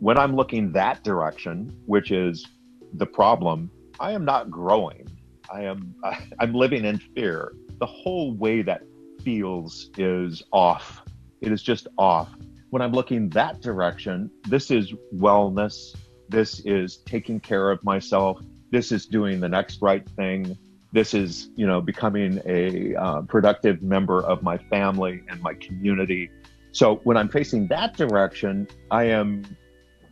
[0.00, 2.46] When I'm looking that direction, which is
[2.94, 5.08] the problem, I am not growing.
[5.50, 5.94] I am
[6.40, 7.52] I'm living in fear.
[7.80, 8.82] The whole way that
[9.22, 11.02] feels is off.
[11.40, 12.28] It is just off.
[12.70, 15.96] When I'm looking that direction, this is wellness.
[16.28, 18.42] This is taking care of myself.
[18.70, 20.58] This is doing the next right thing.
[20.92, 26.30] This is, you know, becoming a uh, productive member of my family and my community.
[26.72, 29.44] So when I'm facing that direction, I am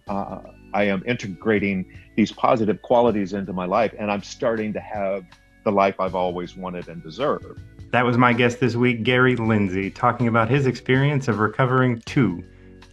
[0.07, 0.41] uh,
[0.73, 5.25] I am integrating these positive qualities into my life, and I'm starting to have
[5.65, 7.61] the life I've always wanted and deserved.
[7.91, 12.45] That was my guest this week, Gary Lindsay, talking about his experience of recovering too.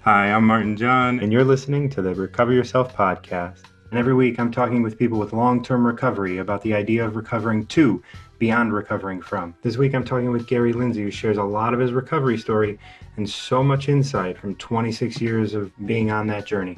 [0.01, 3.63] Hi, I'm Martin John, and you're listening to the Recover Yourself podcast.
[3.89, 7.15] And every week I'm talking with people with long term recovery about the idea of
[7.15, 8.01] recovering to
[8.39, 9.53] beyond recovering from.
[9.61, 12.79] This week I'm talking with Gary Lindsay, who shares a lot of his recovery story
[13.17, 16.77] and so much insight from 26 years of being on that journey.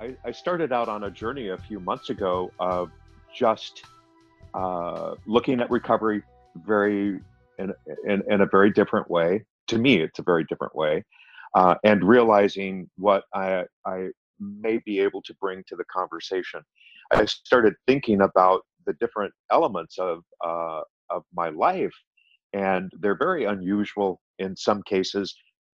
[0.00, 2.90] I, I started out on a journey a few months ago of
[3.34, 3.82] just
[4.54, 6.22] uh, looking at recovery
[6.64, 7.20] very
[7.58, 7.74] in,
[8.08, 9.44] in, in, a very different way.
[9.68, 11.04] To me, it's a very different way,
[11.54, 14.08] uh, and realizing what I, I
[14.40, 16.62] may be able to bring to the conversation.
[17.12, 21.92] I started thinking about the different elements of uh, of my life,
[22.54, 25.34] and they're very unusual in some cases.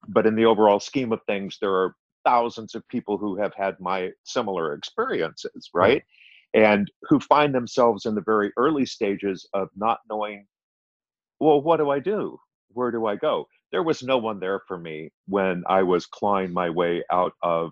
[0.07, 3.79] But in the overall scheme of things, there are thousands of people who have had
[3.79, 6.03] my similar experiences, right?
[6.53, 10.45] And who find themselves in the very early stages of not knowing,
[11.39, 12.37] well, what do I do?
[12.73, 13.47] Where do I go?
[13.71, 17.71] There was no one there for me when I was clawing my way out of,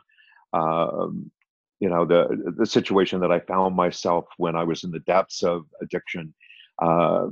[0.53, 1.29] um,
[1.79, 5.43] you know, the the situation that I found myself when I was in the depths
[5.43, 6.33] of addiction.
[6.81, 7.27] Uh,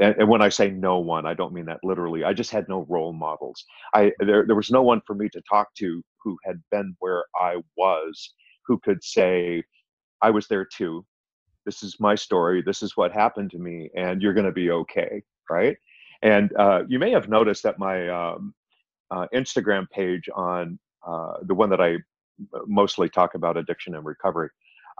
[0.00, 2.24] and, and, when I say no one, I don't mean that literally.
[2.24, 3.64] I just had no role models.
[3.94, 7.24] I there there was no one for me to talk to who had been where
[7.38, 8.34] I was,
[8.66, 9.62] who could say,
[10.22, 11.04] "I was there too.
[11.66, 12.62] This is my story.
[12.62, 15.76] This is what happened to me, and you're going to be okay." Right?
[16.22, 18.54] And uh, you may have noticed that my um,
[19.10, 21.98] uh, Instagram page on uh, the one that I
[22.66, 24.48] mostly talk about addiction and recovery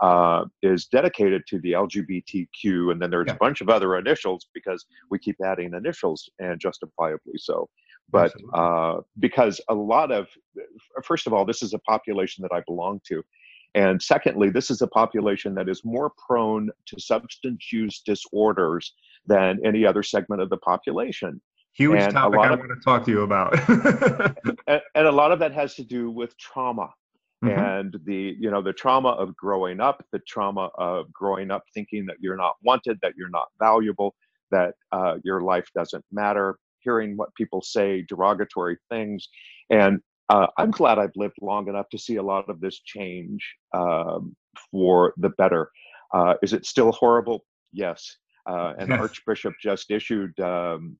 [0.03, 3.34] uh, is dedicated to the LGBTQ, and then there's yeah.
[3.34, 7.69] a bunch of other initials because we keep adding initials, and justifiably so.
[8.10, 10.28] But uh, because a lot of,
[11.03, 13.22] first of all, this is a population that I belong to.
[13.75, 18.94] And secondly, this is a population that is more prone to substance use disorders
[19.26, 21.41] than any other segment of the population.
[21.72, 23.59] Huge and topic I of, want to talk to you about.
[24.69, 26.88] and, and, a lot of that has to do with trauma
[27.44, 27.59] mm-hmm.
[27.59, 32.06] and the you know the trauma of growing up the trauma of growing up thinking
[32.06, 34.15] that you're not wanted that you're not valuable
[34.50, 39.28] that uh, your life doesn't matter hearing what people say derogatory things
[39.71, 43.43] and uh, i'm glad i've lived long enough to see a lot of this change
[43.75, 44.37] um,
[44.71, 45.71] for the better.
[46.12, 47.45] Uh, is it still horrible?
[47.72, 48.17] Yes.
[48.47, 50.97] Uh, and archbishop just issued um,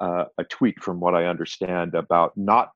[0.00, 2.70] uh, a tweet from what i understand about not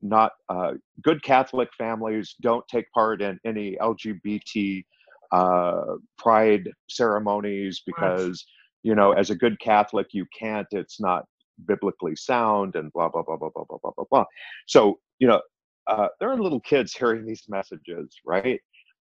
[0.00, 4.84] not uh, good Catholic families don't take part in any LGBT
[5.32, 5.82] uh,
[6.18, 8.44] pride ceremonies because
[8.82, 10.66] you know as a good Catholic you can't.
[10.72, 11.24] It's not
[11.66, 14.24] biblically sound and blah blah blah blah blah blah blah blah blah.
[14.66, 15.40] So you know
[15.86, 18.60] uh, there are little kids hearing these messages, right?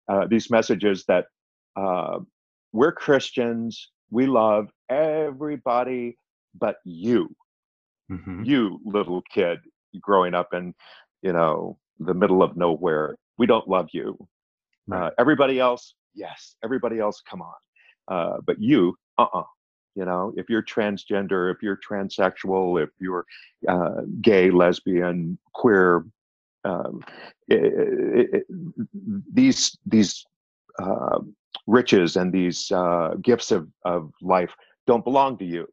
[0.08, 1.26] Uh, these messages that
[1.76, 2.20] uh,
[2.74, 6.18] we're Christians, we love everybody
[6.60, 7.30] but you.
[8.12, 8.44] Mm-hmm.
[8.44, 9.60] You little kid,
[10.02, 10.74] growing up in
[11.22, 14.18] you know the middle of nowhere we don't love you
[14.88, 15.08] right.
[15.08, 17.54] uh, everybody else yes everybody else come on
[18.08, 19.44] uh, but you uh-uh
[20.00, 23.26] you know if you're transgender if you're transsexual if you're
[23.68, 26.06] uh, gay lesbian queer
[26.66, 27.02] um,
[27.48, 28.46] it, it,
[29.34, 30.26] these these
[30.82, 31.20] uh,
[31.68, 34.52] riches and these uh, gifts of, of life
[34.88, 35.68] don't belong to you.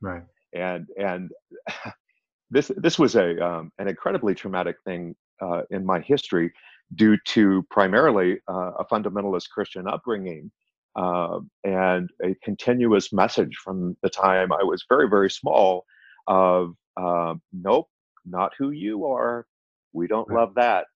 [0.00, 0.22] Right.
[0.52, 1.30] And and
[2.50, 6.52] this this was a um, an incredibly traumatic thing uh, in my history
[6.94, 10.50] due to primarily uh, a fundamentalist Christian upbringing
[10.96, 15.84] uh, and a continuous message from the time I was very very small
[16.26, 17.88] of um, nope
[18.28, 19.46] not who you are.
[19.92, 20.86] We don't love that.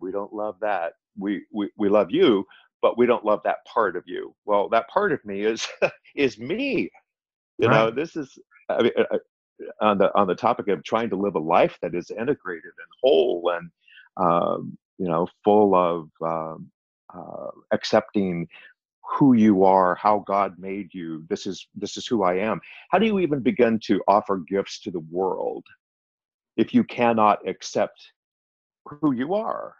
[0.00, 0.94] We don't love that.
[1.16, 2.46] We, we we love you
[2.82, 4.34] but we don't love that part of you.
[4.44, 5.66] Well that part of me is
[6.16, 6.90] is me.
[7.58, 7.74] You right.
[7.74, 8.38] know this is
[8.68, 9.18] I mean, uh,
[9.80, 12.92] on the on the topic of trying to live a life that is integrated and
[13.02, 13.70] whole and
[14.16, 16.70] um, you know full of um,
[17.14, 18.48] uh, accepting
[19.18, 22.60] who you are how god made you this is this is who i am
[22.90, 25.64] how do you even begin to offer gifts to the world
[26.56, 27.98] if you cannot accept
[28.84, 29.74] who you are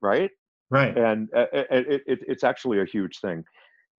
[0.00, 0.30] right?
[0.70, 0.96] Right.
[0.96, 3.44] And uh, it, it, it's actually a huge thing.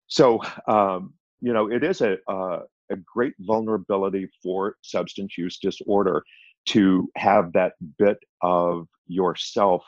[0.08, 6.24] So, um, you know, it is a, uh, a great vulnerability for substance use disorder
[6.68, 9.84] to have that bit of yourself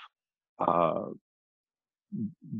[0.59, 1.05] uh,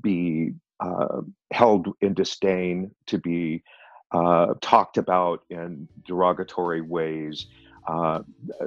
[0.01, 1.21] be uh,
[1.51, 3.63] held in disdain, to be
[4.11, 7.47] uh, talked about in derogatory ways.
[7.87, 8.21] Uh,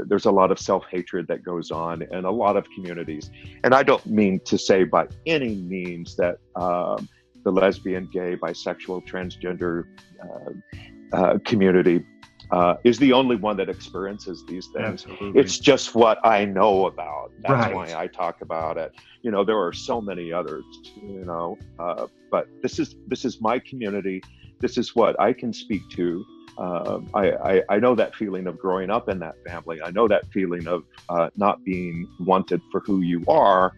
[0.07, 3.31] there's a lot of self hatred that goes on in a lot of communities.
[3.65, 7.09] And I don't mean to say by any means that um,
[7.45, 9.85] the lesbian, gay, bisexual, transgender
[10.23, 12.05] uh, uh, community
[12.51, 15.05] uh, is the only one that experiences these things.
[15.05, 15.41] Absolutely.
[15.41, 17.33] It's just what I know about.
[17.41, 17.75] That's right.
[17.75, 18.93] why I talk about it.
[19.23, 20.65] You know, there are so many others.
[20.97, 24.23] You know, uh, but this is this is my community.
[24.61, 26.25] This is what I can speak to.
[26.57, 29.83] Uh, I, I, I, know that feeling of growing up in that family.
[29.83, 33.75] I know that feeling of uh, not being wanted for who you are.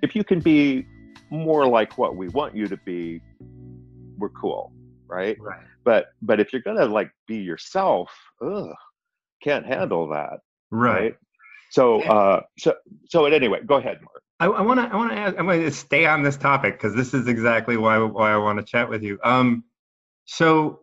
[0.00, 0.86] If you can be
[1.28, 3.20] more like what we want you to be,
[4.16, 4.72] we're cool,
[5.06, 5.36] right?
[5.40, 5.64] Right.
[5.84, 8.10] But but if you're gonna like be yourself,
[8.42, 8.74] ugh,
[9.42, 10.40] can't handle that.
[10.70, 11.00] Right.
[11.02, 11.14] right?
[11.70, 12.74] So uh so
[13.08, 14.22] so at anyway, go ahead, Mark.
[14.40, 16.94] I want to I want to ask I want to stay on this topic because
[16.94, 19.18] this is exactly why why I want to chat with you.
[19.24, 19.64] Um,
[20.24, 20.80] so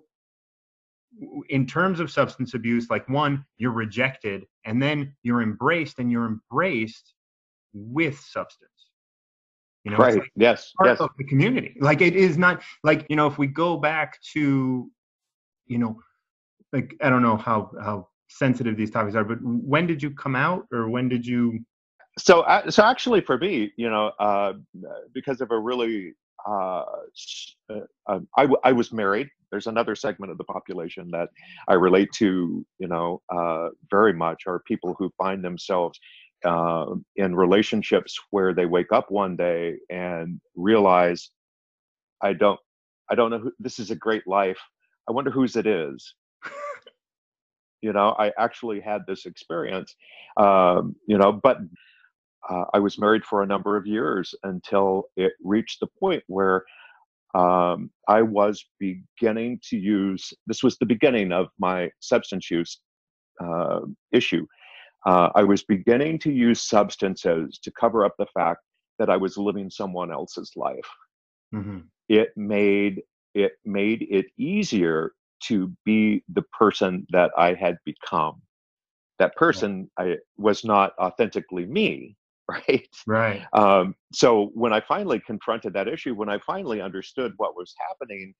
[1.49, 6.25] in terms of substance abuse, like one, you're rejected, and then you're embraced, and you're
[6.25, 7.13] embraced
[7.73, 8.70] with substance.
[9.83, 10.15] You know, right?
[10.15, 10.99] Like yes, part yes.
[10.99, 11.75] of the community.
[11.79, 14.89] Like it is not like you know if we go back to,
[15.65, 15.99] you know,
[16.71, 20.35] like I don't know how how sensitive these topics are, but when did you come
[20.35, 21.59] out, or when did you?
[22.17, 24.53] So, uh, so actually, for me, you know, uh,
[25.13, 26.13] because of a really,
[26.47, 26.83] uh,
[27.69, 29.29] uh um, I, I was married.
[29.49, 31.29] There's another segment of the population that
[31.67, 35.99] I relate to, you know, uh, very much are people who find themselves
[36.45, 36.85] uh,
[37.17, 41.29] in relationships where they wake up one day and realize
[42.23, 42.59] i don't
[43.09, 44.59] i don't know who this is a great life.
[45.09, 46.15] I wonder whose it is.
[47.81, 49.95] You know i actually had this experience
[50.37, 51.57] um, you know but
[52.49, 56.63] uh, i was married for a number of years until it reached the point where
[57.33, 62.79] um, i was beginning to use this was the beginning of my substance use
[63.43, 63.79] uh,
[64.11, 64.45] issue
[65.05, 68.61] uh, I was beginning to use substances to cover up the fact
[68.99, 70.89] that I was living someone else's life.
[71.53, 71.79] Mm-hmm.
[72.09, 73.01] It made
[73.33, 75.13] it made it easier
[75.43, 78.41] to be the person that I had become.
[79.19, 82.15] That person I was not authentically me,
[82.47, 82.87] right?
[83.07, 83.43] Right.
[83.53, 88.33] Um, so when I finally confronted that issue, when I finally understood what was happening,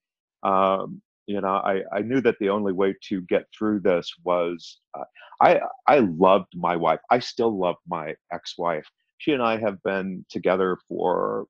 [0.43, 1.01] um,
[1.31, 5.04] you know i i knew that the only way to get through this was uh,
[5.42, 8.88] i i loved my wife i still love my ex-wife
[9.18, 11.45] she and i have been together for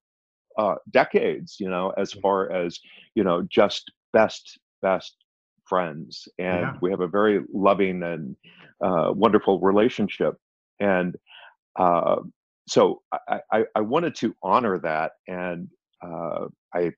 [0.58, 2.22] uh, decades you know as mm.
[2.22, 2.80] far as
[3.16, 5.16] you know just best best
[5.66, 6.74] friends and yeah.
[6.82, 8.36] we have a very loving and
[8.84, 10.36] uh, wonderful relationship
[10.80, 11.16] and
[11.80, 12.18] uh,
[12.68, 15.70] so I, I, I wanted to honor that and
[16.06, 16.92] uh, I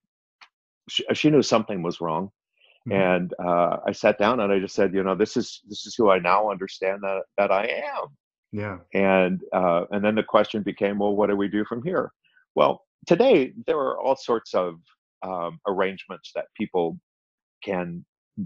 [0.90, 2.32] she, she knew something was wrong
[2.88, 3.02] Mm-hmm.
[3.02, 5.96] And uh, I sat down and I just said, you know, this is this is
[5.96, 8.08] who I now understand that that I am.
[8.52, 8.78] Yeah.
[8.94, 12.12] And uh, and then the question became, well, what do we do from here?
[12.56, 14.76] Well, today there are all sorts of
[15.24, 17.00] um, arrangements that people
[17.64, 18.06] can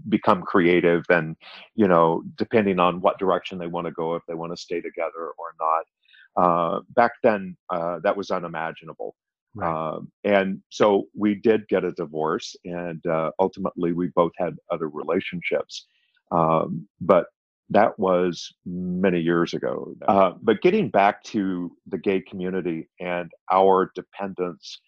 [0.10, 1.36] become creative and
[1.76, 4.82] you know depending on what direction they want to go if they want to stay
[4.82, 9.16] together or not uh, back then uh, that was unimaginable
[9.56, 9.94] Right.
[9.96, 14.90] Um, and so we did get a divorce, and uh, ultimately we both had other
[14.90, 15.88] relationships.
[16.32, 17.28] Um, but
[17.70, 19.94] that was many years ago.
[20.08, 24.80] Uh, but getting back to the gay community and our dependence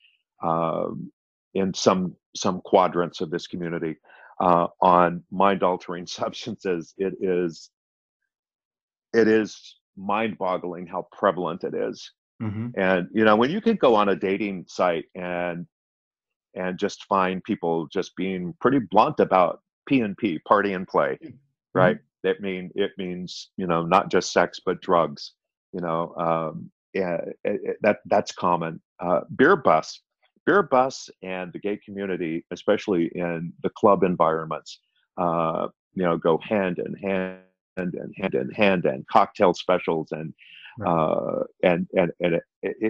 [0.44, 1.12] um,
[1.54, 3.98] in some some quadrants of this community
[4.40, 7.70] uh, on mind altering substances, it is
[9.14, 12.12] it is mind boggling how prevalent it is.
[12.42, 12.80] Mm-hmm.
[12.80, 15.68] And you know, when you can go on a dating site and
[16.56, 21.18] and just find people just being pretty blunt about P and P, party and play,
[21.24, 21.36] mm-hmm.
[21.74, 21.98] right?
[22.24, 25.34] That mean it means you know not just sex but drugs.
[25.74, 28.82] You know, um, yeah, it, it, that that's common.
[29.00, 30.02] Uh, beer bust,
[30.46, 34.80] beer bust, and the gay community, especially in the club environments,
[35.18, 37.40] uh, you know, go hand in hand
[37.78, 40.34] and hand in hand, and cocktail specials and
[40.86, 42.44] uh, and and and it,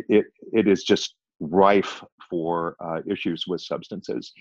[0.10, 4.32] it, it, is just rife for uh, issues with substances.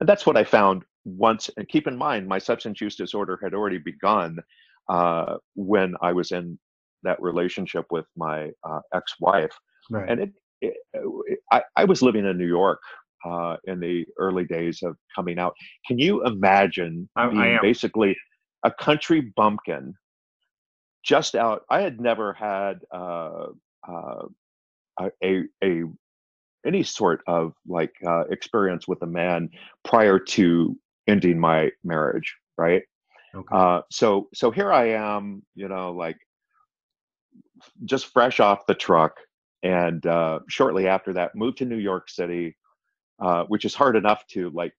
[0.00, 1.50] And that's what I found once.
[1.56, 4.38] And keep in mind, my substance use disorder had already begun
[4.88, 6.58] uh, when I was in
[7.02, 9.56] that relationship with my uh, ex-wife,
[9.90, 10.08] right.
[10.08, 12.80] and it it, I, I was living in New York
[13.24, 15.54] uh, in the early days of coming out.
[15.86, 17.58] Can you imagine I- I being am.
[17.62, 18.16] basically
[18.64, 19.94] a country bumpkin
[21.02, 21.62] just out?
[21.68, 23.46] I had never had uh,
[23.86, 24.26] uh,
[25.00, 25.82] a, a
[26.64, 29.50] any sort of like uh, experience with a man
[29.84, 30.76] prior to
[31.08, 32.82] ending my marriage, right?
[33.34, 33.56] Okay.
[33.56, 36.18] Uh, so so here I am, you know, like
[37.84, 39.16] just fresh off the truck,
[39.62, 42.56] and uh, shortly after that, moved to New York City,
[43.20, 44.74] uh, which is hard enough to like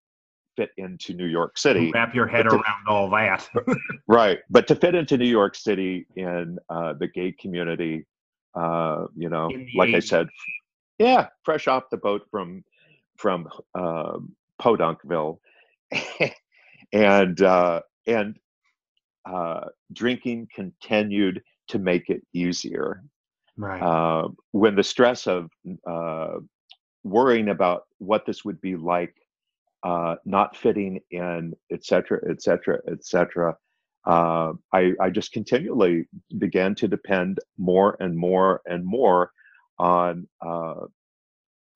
[0.55, 3.47] fit into New York City, Wrap your head to- around all that.
[4.07, 4.39] right?
[4.49, 8.05] But to fit into New York City in uh, the gay community,
[8.55, 10.27] uh, you know, like I said,
[10.99, 12.63] yeah, fresh off the boat from
[13.17, 15.39] from um, Podunkville,
[16.93, 18.37] and uh, and
[19.25, 23.01] uh, drinking continued to make it easier.
[23.57, 23.81] right.
[23.81, 25.49] Uh, when the stress of
[25.87, 26.35] uh,
[27.03, 29.15] worrying about what this would be like,
[29.83, 33.55] uh, not fitting in, et cetera, et cetera, et cetera,
[34.05, 36.05] uh, I, I just continually
[36.37, 39.31] began to depend more and more and more
[39.79, 40.85] on uh,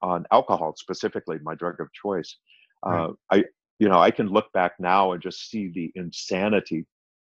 [0.01, 2.37] on alcohol, specifically my drug of choice.
[2.83, 3.43] Uh, I,
[3.79, 6.85] you know, I can look back now and just see the insanity,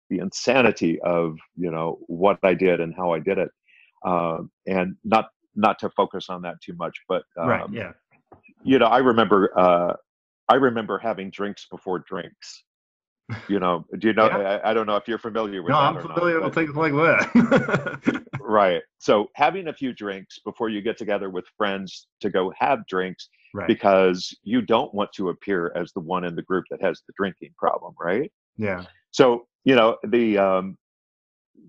[0.09, 3.49] the insanity of you know what I did and how I did it,
[4.05, 7.65] uh, and not not to focus on that too much, but um, right.
[7.71, 7.91] Yeah.
[8.63, 9.93] you know, I remember uh,
[10.51, 12.63] I remember having drinks before drinks.
[13.47, 14.25] You know, do you know?
[14.25, 14.59] Yeah.
[14.61, 16.75] I, I don't know if you're familiar with No, that I'm not, familiar with things
[16.75, 18.25] like that.
[18.41, 18.81] Right.
[18.97, 23.29] So having a few drinks before you get together with friends to go have drinks
[23.53, 23.65] right.
[23.65, 27.13] because you don't want to appear as the one in the group that has the
[27.17, 28.29] drinking problem, right?
[28.57, 28.83] yeah.
[29.11, 30.77] So, you know, the um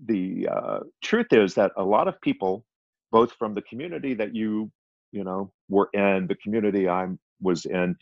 [0.07, 2.65] the uh truth is that a lot of people
[3.13, 4.69] both from the community that you,
[5.13, 7.95] you know, were in, the community I'm was in,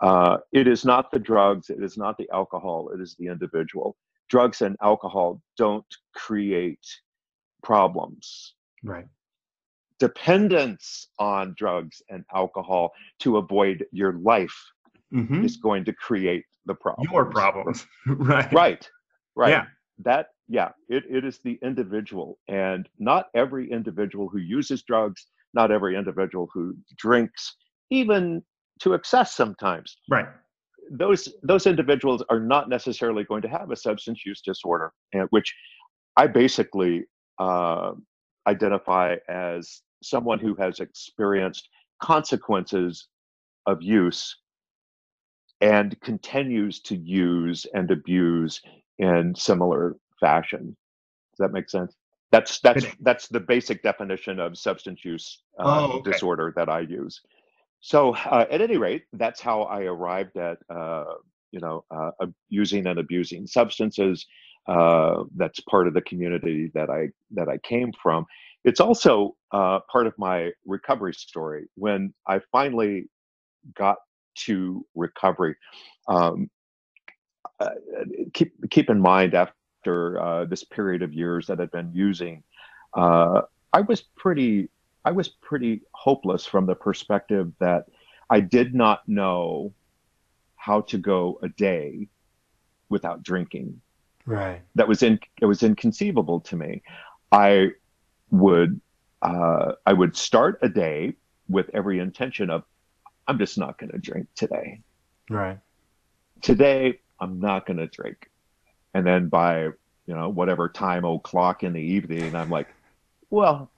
[0.00, 3.96] uh it is not the drugs, it is not the alcohol, it is the individual.
[4.28, 6.86] Drugs and alcohol don't create
[7.62, 9.06] problems Right.
[9.98, 14.56] dependence on drugs and alcohol to avoid your life
[15.12, 15.44] Mm-hmm.
[15.44, 17.06] is going to create the problem.
[17.12, 17.86] Your problems.
[18.06, 18.52] right.
[18.52, 18.90] Right.
[19.36, 19.50] Right.
[19.50, 19.64] Yeah.
[20.00, 22.38] That yeah, it, it is the individual.
[22.48, 27.54] And not every individual who uses drugs, not every individual who drinks,
[27.90, 28.42] even
[28.80, 29.96] to excess sometimes.
[30.10, 30.26] Right.
[30.90, 34.92] Those those individuals are not necessarily going to have a substance use disorder,
[35.30, 35.54] which
[36.16, 37.04] I basically
[37.38, 37.92] uh,
[38.46, 41.68] identify as someone who has experienced
[42.02, 43.08] consequences
[43.66, 44.36] of use
[45.62, 48.60] and continues to use and abuse
[48.98, 50.76] in similar fashion.
[51.32, 51.94] Does that make sense?
[52.30, 56.10] That's that's that's the basic definition of substance use uh, Oh, okay.
[56.10, 57.20] disorder that I use.
[57.84, 61.04] So uh, at any rate, that's how I arrived at uh,
[61.52, 62.12] you know uh,
[62.48, 64.24] using and abusing substances.
[64.66, 68.24] Uh, that's part of the community that I that I came from.
[68.64, 71.66] It's also uh, part of my recovery story.
[71.74, 73.10] When I finally
[73.74, 73.98] got
[74.46, 75.54] to recovery,
[76.08, 76.48] um,
[78.32, 82.44] keep keep in mind after uh, this period of years that I'd been using,
[82.94, 83.42] uh,
[83.74, 84.70] I was pretty
[85.04, 87.86] I was pretty hopeless from the perspective that
[88.30, 89.72] I did not know
[90.56, 92.08] how to go a day
[92.88, 93.80] without drinking
[94.26, 94.62] Right.
[94.74, 96.82] that was in it was inconceivable to me.
[97.30, 97.68] I
[98.30, 98.80] would
[99.20, 101.14] uh, I would start a day
[101.48, 102.64] with every intention of
[103.26, 104.80] I'm just not going to drink today.
[105.28, 105.58] Right.
[106.40, 108.30] Today I'm not going to drink,
[108.94, 112.68] and then by you know whatever time o'clock in the evening I'm like,
[113.28, 113.70] well,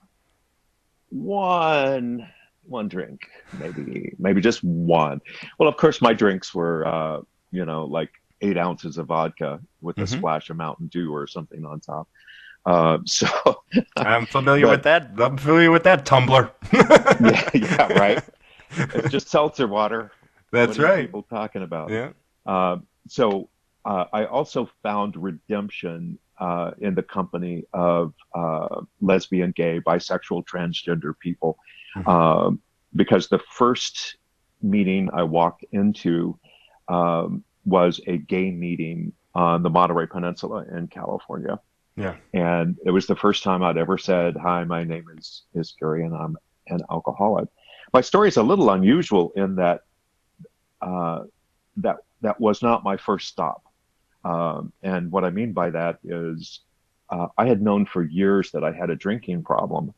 [1.09, 2.27] one
[2.63, 3.21] one drink
[3.59, 5.21] maybe maybe just one.
[5.57, 7.21] Well, of course my drinks were uh,
[7.51, 8.11] you know like
[8.41, 10.17] eight ounces of vodka with a Mhm.
[10.17, 12.07] splash of Mountain Dew or something on top.
[12.65, 13.27] Uh, so
[13.95, 15.11] I'm familiar But- with that.
[15.17, 16.51] I'm familiar with that tumbler.
[16.73, 18.23] yeah, yeah, right.
[18.77, 20.11] It's just seltzer water.
[20.51, 21.05] That's right.
[21.07, 21.89] People talking about.
[21.89, 22.09] Yeah.
[22.45, 23.49] Uh, so
[23.85, 31.13] uh, I also found redemption uh, in the company of uh, lesbian, gay, bisexual, transgender
[31.19, 31.57] people,
[31.95, 32.07] Mhm.
[32.07, 32.61] um,
[32.95, 34.17] because the first
[34.61, 36.37] meeting I walked into
[36.87, 41.59] um, was a gay meeting on the Monterey Peninsula in California.
[41.95, 42.15] Yeah.
[42.33, 46.05] And it was the first time I'd ever said, "Hi, my name is is Gary,
[46.05, 47.49] and I'm an alcoholic."
[47.93, 49.81] My story is a little unusual in that
[50.81, 51.23] uh,
[51.77, 53.63] that that was not my first stop.
[54.27, 56.59] Um, and what I mean by that is,
[57.09, 59.93] uh, I had known for years that I had a drinking problem,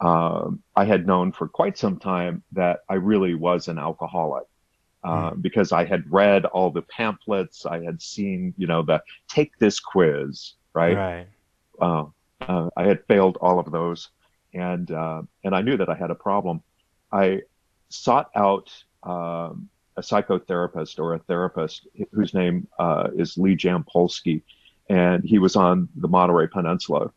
[0.00, 4.44] um, I had known for quite some time that I really was an alcoholic.
[5.02, 5.42] Uh, mm.
[5.42, 9.80] Because I had read all the pamphlets, I had seen, you know, the take this
[9.80, 10.96] quiz, right?
[10.96, 11.26] Right.
[11.80, 12.04] Uh,
[12.42, 14.10] uh, I had failed all of those,
[14.54, 16.62] and uh, and I knew that I had a problem.
[17.10, 17.42] I
[17.88, 18.70] sought out
[19.02, 24.42] um, a psychotherapist or a therapist whose name uh, is Lee Jampolsky,
[24.88, 27.12] and he was on the Monterey Peninsula.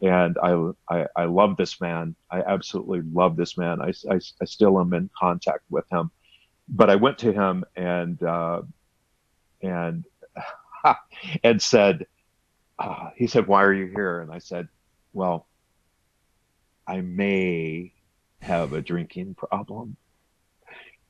[0.00, 2.14] And I, I, I love this man.
[2.30, 3.80] I absolutely love this man.
[3.82, 6.12] I, I, I still am in contact with him.
[6.68, 8.62] But I went to him and, uh,
[9.60, 10.04] and,
[11.42, 12.06] and said,
[12.78, 14.20] uh, he said, why are you here?
[14.20, 14.68] And I said,
[15.12, 15.48] well,
[16.86, 17.92] I may
[18.40, 19.96] have a drinking problem.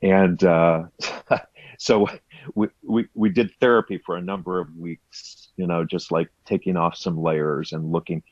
[0.02, 0.84] And uh,
[1.78, 2.08] so
[2.54, 6.76] we, we, we did therapy for a number of weeks, you know, just like taking
[6.76, 8.22] off some layers and looking.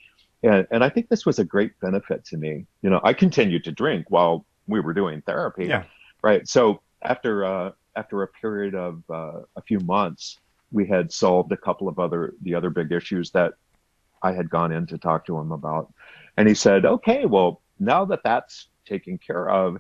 [0.43, 2.67] And, and I think this was a great benefit to me.
[2.83, 5.67] You know, I continued to drink while we were doing therapy.
[5.67, 5.85] Yeah.
[6.23, 6.47] Right.
[6.49, 10.39] So after, uh, after a period of uh, a few months,
[10.73, 13.55] we had solved a couple of other, the other big issues that
[14.23, 15.93] I had gone in to talk to him about.
[16.37, 19.79] And he said, okay, well, now that that's taken care of,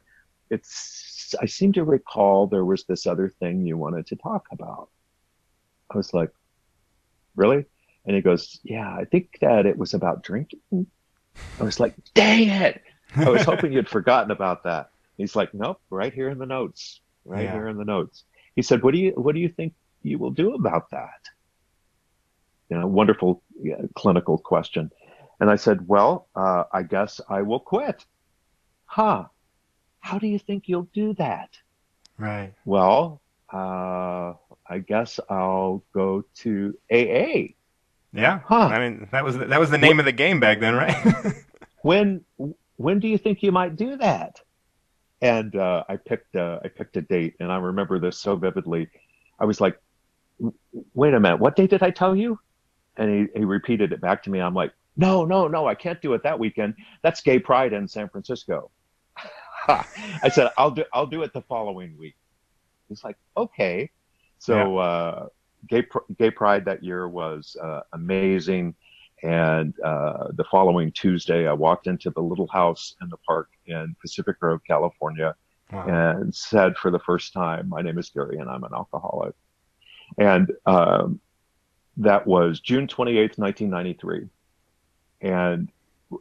[0.50, 4.88] it's, I seem to recall there was this other thing you wanted to talk about.
[5.90, 6.30] I was like,
[7.34, 7.64] really?
[8.04, 10.60] And he goes, yeah, I think that it was about drinking.
[11.60, 12.82] I was like, dang it.
[13.16, 14.90] I was hoping you'd forgotten about that.
[15.16, 17.52] He's like, nope, right here in the notes, right yeah.
[17.52, 18.24] here in the notes.
[18.54, 21.28] He said, what do you, what do you think you will do about that?
[22.68, 24.90] You know, wonderful yeah, clinical question.
[25.40, 28.04] And I said, well, uh, I guess I will quit.
[28.86, 29.26] Huh.
[30.06, 31.58] How do you think you'll do that?
[32.16, 32.54] Right.
[32.64, 33.20] Well,
[33.52, 34.34] uh,
[34.68, 37.54] I guess I'll go to AA.
[38.12, 38.38] Yeah.
[38.46, 38.68] Huh.
[38.68, 41.34] I mean, that was that was the name when, of the game back then, right?
[41.82, 42.24] when
[42.76, 44.40] when do you think you might do that?
[45.20, 48.88] And uh, I picked uh, I picked a date, and I remember this so vividly.
[49.40, 49.76] I was like,
[50.94, 52.38] "Wait a minute, what date did I tell you?"
[52.96, 54.40] And he, he repeated it back to me.
[54.40, 56.74] I'm like, no, no, no, I can't do it that weekend.
[57.02, 58.70] That's Gay Pride in San Francisco.
[60.22, 62.16] I said, I'll do, I'll do it the following week.
[62.88, 63.90] He's like, okay.
[64.38, 64.82] So, yeah.
[64.82, 65.28] uh,
[65.68, 65.86] Gay,
[66.18, 68.74] Gay Pride that year was uh, amazing.
[69.22, 73.96] And uh, the following Tuesday, I walked into the little house in the park in
[74.00, 75.34] Pacific Grove, California,
[75.72, 75.86] wow.
[75.86, 79.34] and said for the first time, "My name is Gary, and I'm an alcoholic."
[80.18, 81.18] And um,
[81.96, 84.28] that was June 28th, 1993
[85.20, 85.68] and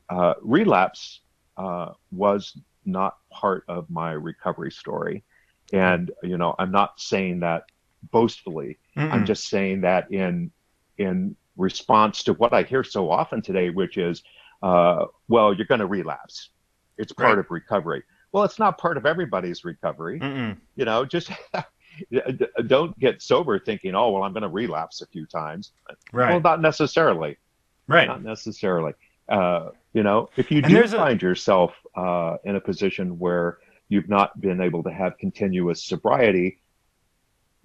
[0.09, 1.21] uh, relapse
[1.57, 5.23] uh, was not part of my recovery story.
[5.73, 7.63] And you know, I'm not saying that
[8.11, 8.79] boastfully.
[8.97, 9.11] Mm-mm.
[9.11, 10.51] I'm just saying that in
[10.97, 14.23] in response to what I hear so often today, which is,
[14.61, 16.49] uh, "Well, you're going to relapse.
[16.97, 17.39] It's part right.
[17.39, 20.19] of recovery." Well, it's not part of everybody's recovery.
[20.19, 20.57] Mm-mm.
[20.75, 21.31] You know, just
[22.67, 25.71] don't get sober thinking, "Oh, well, I'm going to relapse a few times."
[26.11, 26.29] Right.
[26.29, 27.37] Well, not necessarily.
[27.87, 28.07] Right.
[28.07, 28.93] Not necessarily.
[29.29, 31.25] Uh, you know, if you do find a...
[31.25, 36.59] yourself uh, in a position where you've not been able to have continuous sobriety,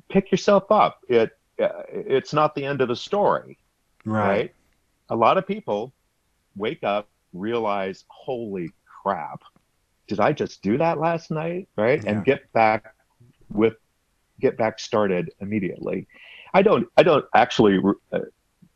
[0.09, 1.01] pick yourself up.
[1.09, 3.59] It uh, it's not the end of the story,
[4.05, 4.29] right.
[4.29, 4.55] right?
[5.11, 5.93] A lot of people
[6.55, 8.71] wake up, realize, "Holy
[9.03, 9.43] crap,
[10.07, 12.11] did I just do that last night?" Right, yeah.
[12.11, 12.95] and get back
[13.53, 13.75] with
[14.41, 16.07] get back started immediately.
[16.55, 16.87] I don't.
[16.97, 17.81] I don't actually.
[18.13, 18.21] Uh,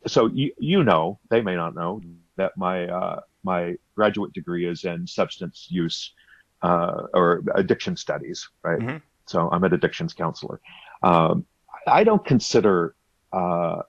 [0.07, 2.01] so you you know they may not know
[2.35, 6.11] that my uh, my graduate degree is in substance use
[6.63, 8.79] uh, or addiction studies, right?
[8.79, 8.97] Mm-hmm.
[9.27, 10.59] So I'm an addictions counselor.
[11.03, 11.45] Um,
[11.87, 12.95] I don't consider
[13.31, 13.81] uh,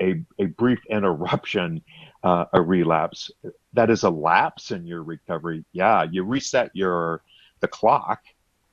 [0.00, 1.82] a a brief interruption
[2.22, 3.30] uh, a relapse.
[3.72, 5.64] That is a lapse in your recovery.
[5.72, 7.22] Yeah, you reset your
[7.60, 8.20] the clock,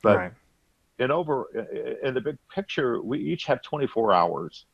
[0.02, 0.32] but right.
[0.98, 1.46] in over
[2.02, 4.66] in the big picture, we each have 24 hours,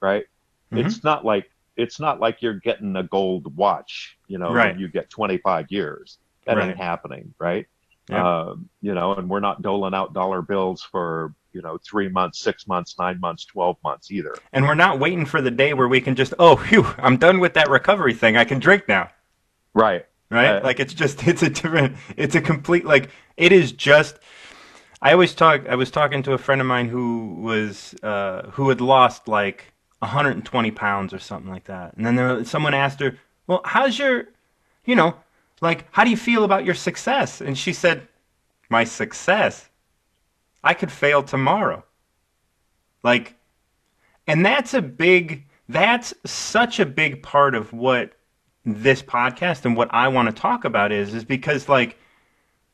[0.00, 0.24] right?
[0.72, 0.86] Mm-hmm.
[0.86, 4.78] It's not like it's not like you're getting a gold watch, you know, right.
[4.78, 6.18] you get 25 years.
[6.44, 6.70] That right.
[6.70, 7.66] ain't happening, right?
[8.10, 8.46] Yeah.
[8.48, 12.40] Um, you know, and we're not doling out dollar bills for, you know, three months,
[12.40, 14.34] six months, nine months, 12 months either.
[14.52, 17.38] And we're not waiting for the day where we can just, oh, phew, I'm done
[17.38, 18.36] with that recovery thing.
[18.36, 19.10] I can drink now.
[19.72, 20.04] Right.
[20.30, 20.56] Right.
[20.56, 24.18] Uh, like it's just, it's a different, it's a complete, like, it is just,
[25.00, 28.68] I always talk, I was talking to a friend of mine who was, uh, who
[28.70, 31.94] had lost like, 120 pounds or something like that.
[31.96, 34.28] And then there, someone asked her, Well, how's your,
[34.84, 35.16] you know,
[35.60, 37.40] like, how do you feel about your success?
[37.40, 38.06] And she said,
[38.70, 39.68] My success?
[40.62, 41.84] I could fail tomorrow.
[43.02, 43.34] Like,
[44.26, 48.12] and that's a big, that's such a big part of what
[48.64, 51.96] this podcast and what I want to talk about is is because like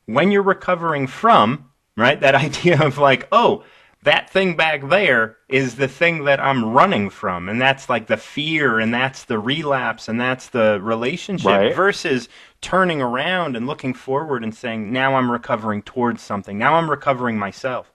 [0.06, 2.20] when you're recovering from, right?
[2.20, 3.64] That idea of like, oh,
[4.04, 7.48] that thing back there is the thing that I'm running from.
[7.48, 11.74] And that's like the fear and that's the relapse and that's the relationship Right.
[11.74, 12.28] versus
[12.60, 16.56] turning around and looking forward and saying, now I'm recovering towards something.
[16.58, 17.92] Now I'm recovering myself.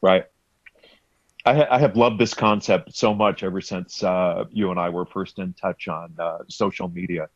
[0.00, 0.24] Right.
[1.46, 4.90] I, ha- I have loved this concept so much ever since uh, you and I
[4.90, 7.28] were first in touch on uh, social media,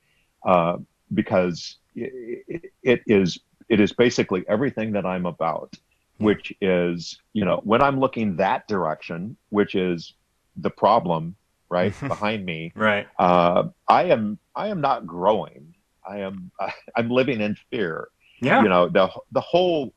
[0.44, 0.78] uh,
[1.14, 5.72] because it, it is it is basically everything that I'm about,
[6.20, 10.14] which is you know when I'm looking that direction, which is
[10.56, 11.36] the problem
[11.68, 12.72] right behind me.
[12.74, 13.06] Right.
[13.18, 15.74] Uh, I am I am not growing.
[16.08, 16.50] I am
[16.96, 18.08] I'm living in fear
[18.42, 18.62] Yeah.
[18.62, 19.92] you know the the whole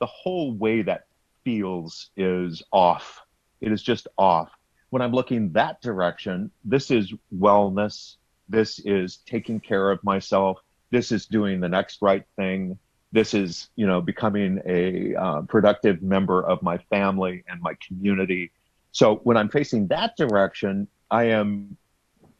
[0.00, 1.02] the whole way that
[1.44, 3.20] feels is off
[3.60, 4.50] it is just off
[4.90, 8.16] when i'm looking that direction this is wellness
[8.48, 10.58] this is taking care of myself
[10.90, 12.78] this is doing the next right thing
[13.12, 18.50] this is you know becoming a uh, productive member of my family and my community
[18.92, 21.76] so when i'm facing that direction i am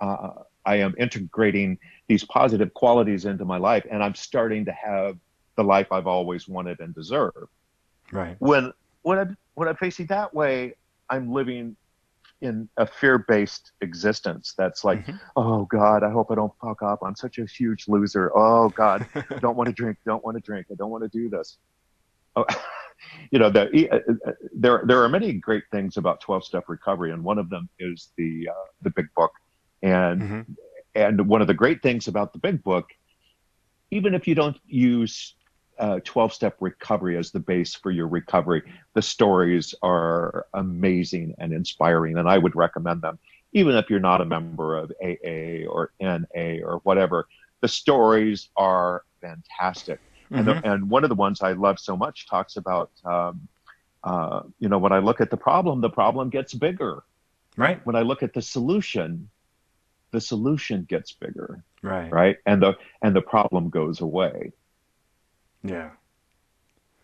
[0.00, 0.30] uh,
[0.66, 1.78] i am integrating
[2.08, 5.16] these positive qualities into my life and i'm starting to have
[5.60, 7.36] the life I've always wanted and deserved.
[8.12, 8.36] Right.
[8.38, 10.74] When when I'm when I'm facing that way,
[11.10, 11.76] I'm living
[12.42, 15.20] in a fear-based existence that's like, Mhm.
[15.36, 17.00] oh God, I hope I don't fuck up.
[17.02, 18.30] I'm such a huge loser.
[18.36, 19.98] Oh God, I don't want to drink.
[20.06, 20.66] Don't want to drink.
[20.70, 21.58] I don't want to do this.
[22.36, 22.44] Oh,
[23.30, 27.22] you know, the, uh, uh, there there are many great things about 12-step recovery, and
[27.22, 29.32] one of them is the uh, the Big Book,
[29.82, 30.56] and Mhm.
[30.94, 32.86] and one of the great things about the big book
[33.92, 35.34] even if you don't use
[35.80, 38.62] uh, 12 step recovery as the base for your recovery.
[38.94, 43.18] The stories are amazing and inspiring and i would recommend them.
[43.52, 46.18] Even if you're not a member of aa or na
[46.68, 47.26] or whatever
[47.62, 49.98] the stories are fantastic.
[50.30, 50.62] And, Mhm.
[50.62, 53.48] the, and one of the ones i love so much talks about um,
[54.04, 57.02] uh, you know when i look at the problem the problem gets bigger.
[57.56, 57.84] Right.
[57.86, 59.28] when i look at the solution
[60.12, 61.62] the solution gets bigger.
[61.82, 62.10] Right.
[62.20, 62.36] right?
[62.50, 62.72] And the
[63.04, 64.52] and the problem goes away
[65.62, 65.90] Yeah.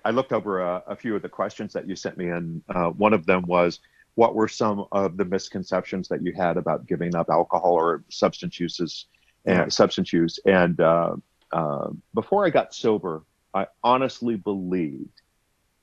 [0.04, 2.90] i looked over a, a few of the questions that you sent me and uh,
[2.90, 3.80] one of them was
[4.14, 8.58] what were some of the misconceptions that you had about giving up alcohol or substance
[8.58, 9.06] uses
[9.44, 9.62] Yeah.
[9.62, 11.16] and substance use and uh,
[11.52, 13.22] uh, before i got sober
[13.54, 15.20] i honestly believed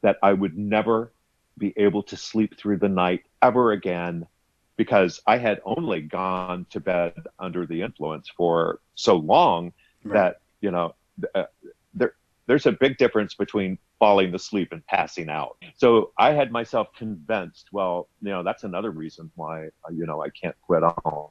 [0.02, 1.14] that i would never
[1.58, 4.26] be able to sleep through the night ever again
[4.78, 9.72] because i had only gone to bed under the influence for so long
[10.06, 10.14] Right.
[10.16, 10.96] that you know
[11.36, 11.46] uh,
[12.48, 15.58] there's a big difference between falling asleep and passing out.
[15.76, 20.30] So i had myself convinced well you know that's another reason why you know i
[20.30, 21.30] can't quit on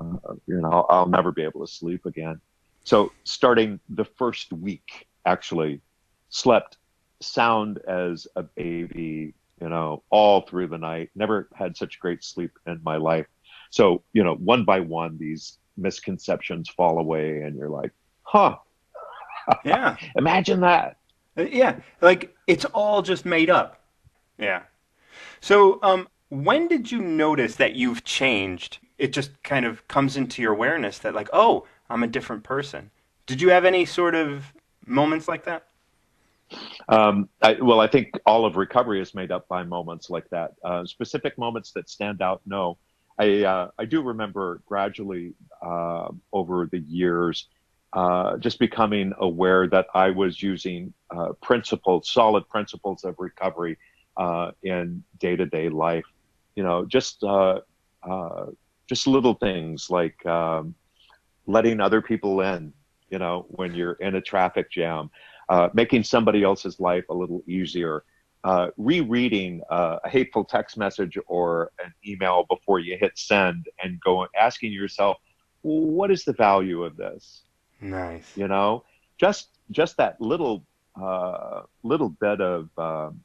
[0.00, 2.40] uh, you know I'll never be able to sleep again.
[2.84, 5.80] So starting the first week actually
[6.30, 6.76] slept
[7.20, 11.10] sound as a baby you know all through the night.
[11.14, 13.26] Never had such great sleep in my life.
[13.70, 17.90] So you know one by one these misconceptions fall away and you're like
[18.22, 18.56] huh
[19.64, 19.96] Yeah.
[20.16, 20.96] imagine that
[21.36, 23.80] Uh, Yeah, like it's all just made up.
[24.38, 24.62] Yeah.
[25.40, 28.78] So, um, when did you notice that you've changed?
[28.98, 32.90] It just kind of comes into your awareness that, like, oh, I'm a different person.
[33.26, 34.52] Did you have any sort of
[34.86, 35.66] moments like that?
[36.88, 40.52] Um, I, well, I think all of recovery is made up by moments like that.
[40.64, 42.78] Uh, specific moments that stand out, no.
[43.18, 47.48] I uh, I do remember gradually uh, over the years
[47.94, 53.78] uh, just becoming aware that I was using uh, principles, solid principles of recovery
[54.16, 56.04] uh, in day to day life.
[56.56, 57.60] You know, just uh,
[58.02, 58.46] uh,
[58.88, 60.74] just little things like um,
[61.46, 62.72] letting other people in.
[63.10, 65.08] You know, when you're in a traffic jam
[65.72, 68.02] making somebody else's life a little easier,
[68.76, 74.72] rereading a hateful text message or an email before you hit send, and go asking
[74.72, 75.16] yourself,
[75.62, 77.44] what is the value of this?
[77.84, 78.32] Nice.
[78.36, 78.84] You know,
[79.18, 80.66] just just that little
[81.00, 83.20] uh, little bit of um,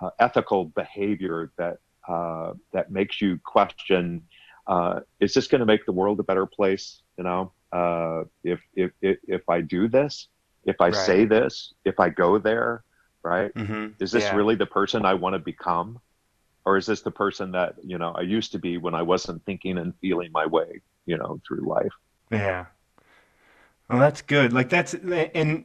[0.00, 4.22] uh, ethical behavior that uh, that makes you question:
[4.66, 7.02] uh, Is this going to make the world a better place?
[7.18, 10.28] You know, uh, if if if if I do this,
[10.64, 10.94] if I Right.
[10.94, 12.84] say this, if I go there,
[13.24, 13.52] right?
[13.54, 14.02] Mm-hmm.
[14.02, 14.36] Is this yeah.
[14.36, 15.98] really the person I want to become?
[16.66, 19.44] Or is this the person that, you know, I used to be when I wasn't
[19.46, 21.92] thinking and feeling my way, you know, through life?
[22.30, 22.66] Yeah.
[23.90, 24.52] Well, that's good.
[24.52, 25.64] Like that's and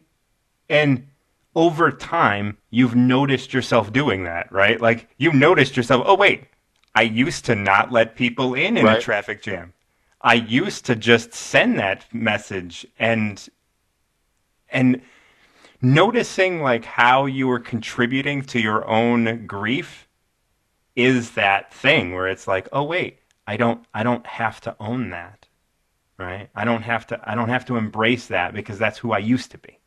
[0.67, 1.07] and
[1.55, 4.81] over time you've noticed yourself doing that, right?
[4.81, 6.45] Like you've noticed yourself, "Oh wait,
[6.95, 9.73] I used to not let people in in a traffic jam.
[10.21, 13.47] I used to just send that message and
[14.69, 15.01] and
[15.81, 20.07] noticing like how you were contributing to your own grief
[20.95, 25.11] is that thing where it's like, oh wait, I don't I don't have to own
[25.11, 25.44] that.
[26.17, 26.49] Right?
[26.56, 29.51] I don't have to I don't have to embrace that because that's who I used
[29.51, 29.80] to be.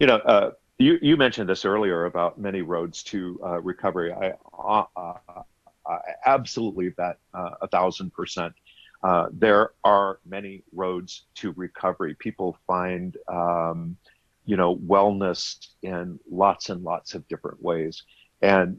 [0.00, 4.12] You know, uh, you you mentioned this earlier about many roads to uh, recovery.
[4.12, 8.54] I, uh, uh absolutely bet uh, a thousand percent.
[9.02, 12.14] Uh, there are many roads to recovery.
[12.18, 13.96] People find, um,
[14.44, 18.02] you know, wellness in lots and lots of different ways,
[18.42, 18.78] and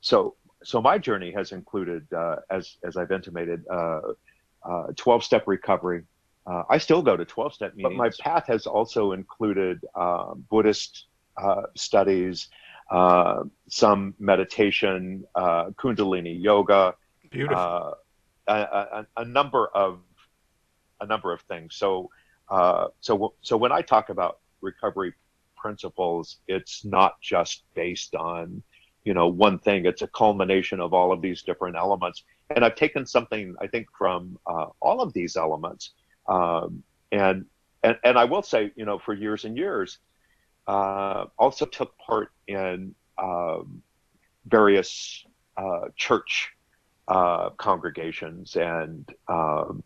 [0.00, 2.06] so so my journey has included,
[2.50, 3.64] as as I've intimated,
[4.96, 6.04] twelve step recovery,
[6.46, 7.96] uh, I still go to 12 step meetings.
[7.96, 12.48] But my path has also included uh, Buddhist uh, studies,
[12.90, 16.94] uh, some meditation, uh, Kundalini yoga,
[17.30, 17.56] Beautiful.
[17.56, 17.90] Uh,
[18.48, 20.00] a, a, a, number of
[21.00, 21.76] a number of things.
[21.76, 22.10] So,
[23.00, 25.14] so, so when I talk about recovery
[25.56, 28.64] principles, it's not just based on
[29.04, 32.74] you know one thing it's a culmination of all of these different elements and i've
[32.74, 35.92] taken something i think from uh, all of these elements
[36.28, 36.82] um,
[37.12, 37.46] and,
[37.82, 39.98] and and I will say, you know, for years and years,
[40.66, 43.82] uh, also took part in um,
[44.46, 45.24] various
[45.56, 46.50] uh, church
[47.08, 49.82] uh, congregations and um,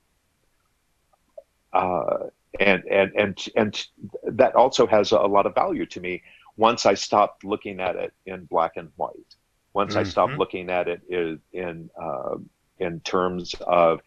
[1.72, 2.18] uh,
[2.60, 3.86] and and and and
[4.24, 6.22] that also has a lot of value to me.
[6.56, 9.34] Once I stopped looking at it in black and white,
[9.74, 10.00] once mm-hmm.
[10.00, 12.36] I stopped looking at it in in, uh,
[12.78, 14.00] in terms of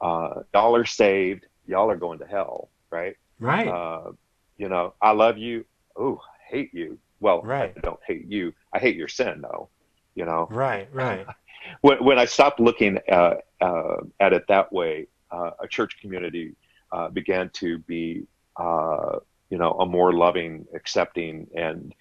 [0.00, 3.16] uh, dollar saved, y'all are going to hell, right?
[3.40, 3.68] Right.
[3.68, 4.12] Uh,
[4.56, 5.64] you know, I love you.
[5.96, 6.98] Oh, hate you.
[7.20, 7.72] Well, right.
[7.76, 8.52] I don't hate you.
[8.72, 9.68] I hate your sin, though.
[10.14, 10.46] You know.
[10.50, 10.88] Right.
[10.92, 11.26] Right.
[11.80, 16.54] when when I stopped looking uh, uh, at it that way, uh, a church community
[16.92, 19.18] uh, began to be, uh,
[19.50, 21.94] you know, a more loving, accepting, and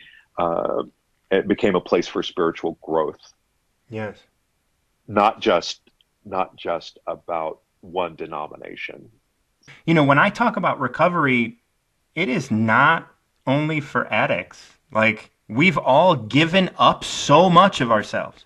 [1.36, 3.20] it became a place for spiritual growth.
[3.90, 4.18] Yes.
[5.08, 5.82] Not just
[6.26, 9.10] not just about one denomination.
[9.86, 11.60] You know, when I talk about recovery,
[12.16, 13.08] it is not
[13.46, 14.78] only for addicts.
[14.92, 18.46] Like, we've all given up so much of ourselves.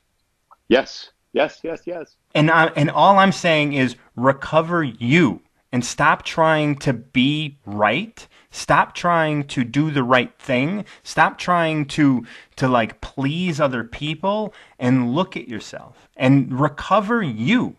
[0.67, 2.15] Yes, yes, yes, yes.
[2.35, 8.27] And, I, and all I'm saying is recover you and stop trying to be right
[8.51, 14.53] stop trying to do the right thing stop trying to to like please other people
[14.79, 17.75] and look at yourself and recover you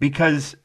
[0.00, 0.56] because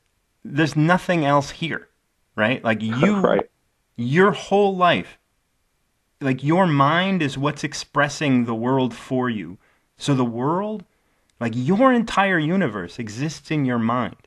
[0.45, 1.89] there's nothing else here,
[2.35, 2.63] right?
[2.63, 3.49] Like you, right.
[3.95, 5.19] your whole life,
[6.21, 9.57] like your mind is what's expressing the world for you.
[9.97, 10.85] So the world,
[11.39, 14.24] like your entire universe exists in your mind.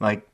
[0.00, 0.26] Like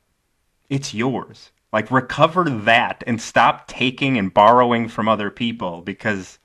[0.68, 1.50] it's yours.
[1.72, 6.38] Like recover that and stop taking and borrowing from other people because,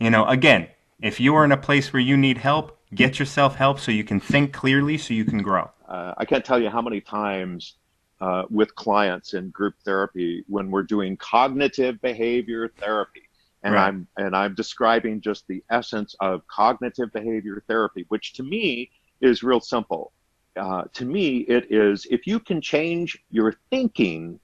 [0.00, 0.68] you know, again,
[1.00, 4.02] if you are in a place where you need help, get yourself help so you
[4.02, 7.76] can think clearly so you can grow uh, I can't tell you how many times
[8.20, 13.28] uh, with clients in group therapy when we're doing cognitive behavior therapy,
[13.62, 13.88] and right.
[13.88, 18.90] I'm and I'm describing just the essence of cognitive behavior therapy, which to me
[19.20, 20.12] is real simple.
[20.56, 24.40] Uh, to me, it is if you can change your thinking,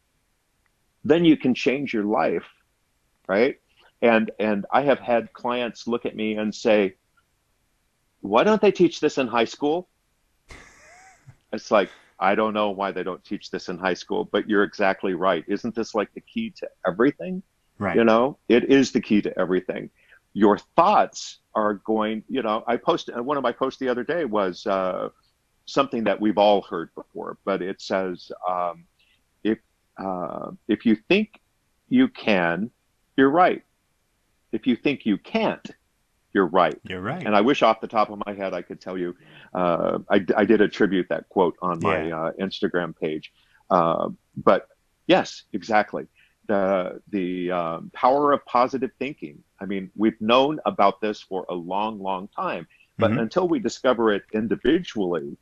[1.04, 2.46] then you can change your life,
[3.26, 3.56] right?
[4.02, 6.96] And and I have had clients look at me and say,
[8.20, 9.88] "Why don't they teach this in high school?"
[11.52, 11.90] it's like
[12.22, 15.44] I don't know why they don't teach this in high school, but you're exactly right.
[15.48, 17.42] Isn't this like the key to everything?
[17.78, 17.96] Right.
[17.96, 19.90] You know, it is the key to everything.
[20.32, 24.24] Your thoughts are going, you know, I posted one of my posts the other day
[24.24, 25.08] was uh,
[25.66, 28.84] something that we've all heard before, but it says, um,
[29.44, 29.58] if,
[29.98, 31.40] uh, if you think
[31.88, 32.70] you can,
[33.16, 33.62] you're right.
[34.52, 35.66] If you think you can't,
[36.32, 36.78] you're right.
[36.84, 37.24] You're right.
[37.24, 39.14] And I wish off the top of my head I could tell you.
[39.52, 42.20] Uh, I, I did attribute that quote on my yeah.
[42.20, 43.32] uh, Instagram page.
[43.70, 44.68] Uh, but
[45.06, 46.06] yes, exactly.
[46.48, 49.42] The the um, power of positive thinking.
[49.60, 52.66] I mean, we've known about this for a long, long time,
[52.98, 53.20] but mm-hmm.
[53.20, 55.36] until we discover it individually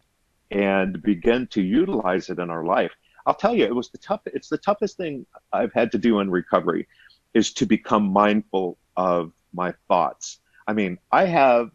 [0.51, 2.93] and begin to utilize it in our life,
[3.27, 4.23] I'll tell you, it was the tough.
[4.27, 6.89] It's the toughest thing I've had to do in recovery,
[7.35, 11.73] is to become mindful of my thoughts I mean, I have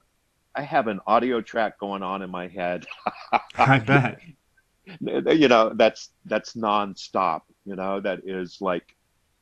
[0.55, 2.85] I have an audio track going on in my head.
[3.57, 4.19] I bet.
[5.01, 7.41] You know, that's that's nonstop.
[7.65, 8.95] You know, that is like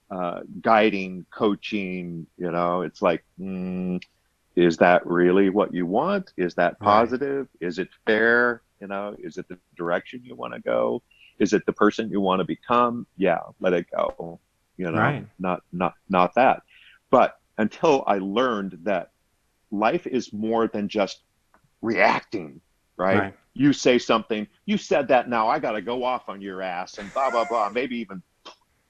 [0.10, 2.28] uh, guiding, coaching.
[2.38, 4.02] You know, it's like, mm,
[4.56, 6.32] is that really what you want?
[6.38, 7.50] Is that positive?
[7.60, 7.68] Right.
[7.68, 8.62] Is it fair?
[8.84, 11.02] You know, is it the direction you want to go?
[11.40, 13.08] Is it the person you want to become?
[13.16, 14.42] Yeah, let it go.
[14.76, 15.26] You know, Right.
[15.40, 16.64] not not not that.
[17.10, 19.12] But until I learned that
[19.72, 21.24] life is more than just
[21.82, 22.60] reacting,
[22.98, 23.20] right?
[23.20, 23.34] Right.
[23.54, 26.98] You say something, you said that now I got to go off on your ass
[26.98, 28.22] and blah blah blah, maybe even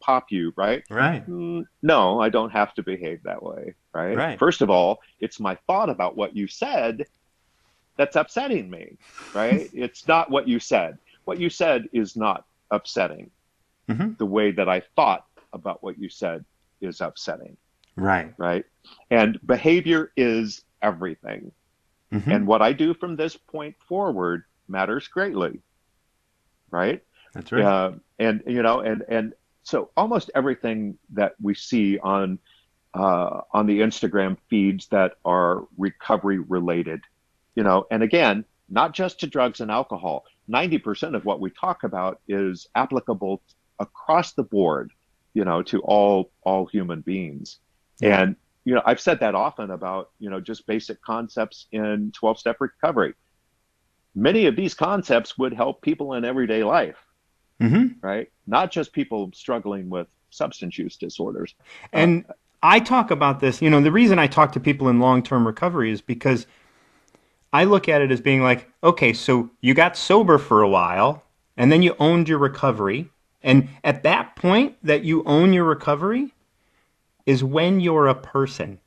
[0.01, 0.81] pop you, right?
[0.89, 1.23] Right.
[1.29, 4.17] Mm, No, I don't have to behave that way, right?
[4.17, 4.39] Right.
[4.39, 7.05] First of all, it's my thought about what you said
[7.97, 8.97] that's upsetting me,
[9.33, 9.69] right?
[9.73, 10.97] it's not what you said.
[11.25, 13.29] What you said is not upsetting.
[13.89, 14.17] Mhm.
[14.17, 16.43] The way that I thought about what you said
[16.81, 17.57] is upsetting,
[17.95, 18.33] Right.
[18.37, 18.65] right?
[19.11, 21.51] And behavior is everything.
[22.11, 22.27] Mhm.
[22.35, 25.61] And what I do from this point forward matters greatly,
[26.71, 27.03] right?
[27.33, 27.63] That's right.
[27.63, 32.39] Uh, and you know, and and so almost everything that we see on
[32.93, 37.01] uh, on the Instagram feeds that are recovery related,
[37.55, 40.25] you know, and again, not just to drugs and alcohol.
[40.47, 43.41] Ninety percent of what we talk about is applicable
[43.79, 44.91] across the board,
[45.33, 47.59] you know, to all all human beings.
[48.01, 48.21] Yeah.
[48.21, 48.35] And
[48.65, 52.57] you know, I've said that often about you know just basic concepts in twelve step
[52.59, 53.13] recovery.
[54.15, 56.97] Many of these concepts would help people in everyday life
[57.61, 57.95] Mhm.
[58.01, 58.29] right?
[58.47, 61.55] Not just people struggling with substance use disorders.
[61.91, 62.25] And
[62.61, 65.45] I talk about this, you know, the reason I talk to people in long term
[65.45, 66.47] recovery is because
[67.53, 71.23] I look at it as being like, okay, so you got sober for a while
[71.55, 73.11] and then you owned your recovery.
[73.43, 76.33] And at that point that you own your recovery
[77.27, 78.79] is when you're a person,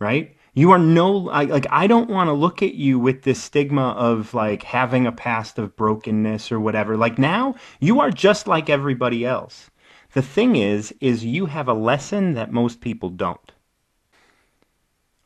[0.00, 0.36] right?
[0.54, 4.34] You are no, like, I don't want to look at you with this stigma of
[4.34, 6.96] like having a past of brokenness or whatever.
[6.96, 9.70] Like now, you are just like everybody else.
[10.12, 13.52] The thing is, is you have a lesson that most people don't.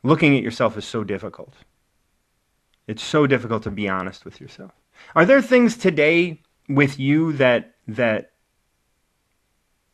[0.03, 1.53] Looking at yourself is so difficult.
[2.91, 4.73] It's so difficult to be honest with yourself.
[5.15, 8.33] Are there things today with you that that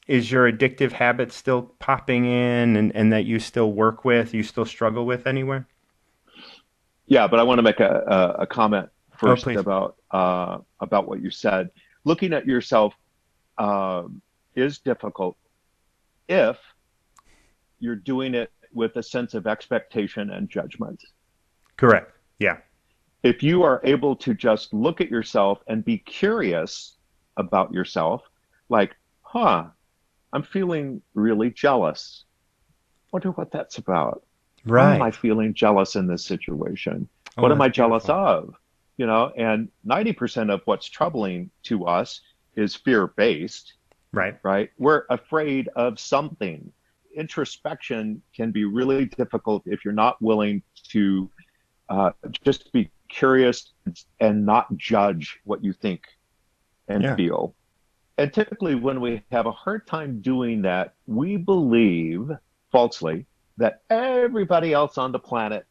[0.08, 4.42] is your addictive habit still popping in and, and that you still work with, you
[4.42, 5.68] still struggle with anywhere?
[7.06, 9.60] Yeah, but I want to make a, a, a comment first please.
[9.60, 11.70] about uh, about what you said.
[12.04, 12.96] Looking at yourself
[13.60, 14.24] um,
[14.56, 15.38] is difficult
[16.28, 16.58] if
[17.80, 21.04] you're doing it with a sense of expectation and judgment.
[21.78, 22.12] Correct.
[22.40, 22.58] Yeah.
[23.24, 26.96] If you are able to just look at yourself and be curious
[27.38, 28.24] about yourself,
[28.70, 29.66] like, huh,
[30.34, 32.26] I'm feeling really jealous.
[33.12, 34.24] Wonder what that's about.
[34.66, 37.08] Why am I feeling jealous in this situation?
[37.38, 38.26] Oh, what am I jealous beautiful.
[38.26, 38.56] of?
[38.98, 42.22] You know, and 90% of what's troubling to us
[42.56, 43.74] is fear based,
[44.12, 44.38] Right.
[44.44, 44.70] right?
[44.78, 46.72] We're afraid of something.
[47.16, 51.30] Introspection can be really difficult if you're not willing to
[51.90, 52.12] uh,
[52.44, 53.74] just be curious
[54.20, 56.04] and not judge what you think
[56.88, 57.16] and Yeah.
[57.16, 57.56] feel.
[58.18, 62.32] And typically, when we have a hard time doing that, we believe
[62.72, 63.26] falsely
[63.58, 65.66] that everybody else on the planet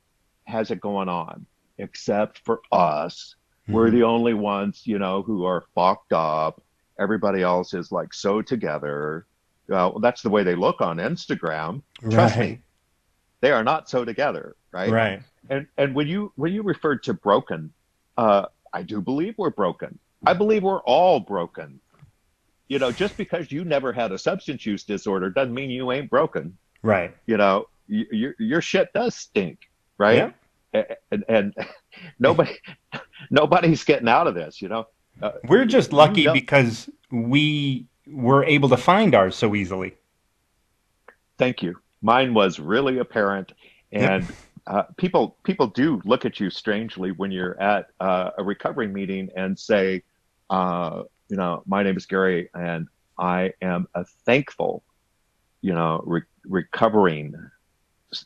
[0.45, 1.45] has it going on,
[1.79, 3.35] except for us.
[3.69, 3.93] We're Mhm.
[3.93, 6.63] the only ones, you know, who are fucked up.
[7.01, 9.27] Everybody else is like so together.
[9.69, 11.83] Well, that's the way they look on Instagram.
[12.11, 12.61] Trust me,
[13.41, 14.91] they are not so together, right?
[14.91, 15.23] Right.
[15.51, 17.73] And and when you when you referred to broken,
[18.17, 19.99] uh, I do believe we're broken.
[20.27, 21.81] I believe we're all broken.
[22.69, 26.11] You know, just because you never had a substance use disorder doesn't mean you ain't
[26.11, 26.57] broken.
[26.83, 27.15] Right.
[27.27, 29.61] You know, y- your your shit does stink,
[29.99, 30.35] right?
[30.75, 31.55] A- And, and
[32.19, 32.53] nobody
[33.31, 34.61] nobody's getting out of this.
[34.61, 34.87] You know,
[35.23, 39.95] uh, We're just lucky you know- because we were able to find ours so easily.
[41.39, 41.77] Thank you.
[42.03, 43.53] Mine was really apparent,
[43.93, 44.31] and
[44.67, 49.29] uh, people people do look at you strangely when you're at uh, a recovery meeting
[49.37, 50.03] and say,
[50.51, 54.85] uh, you know, my name is Gary, and I am a thankful,
[55.63, 57.35] you know, re- recovering,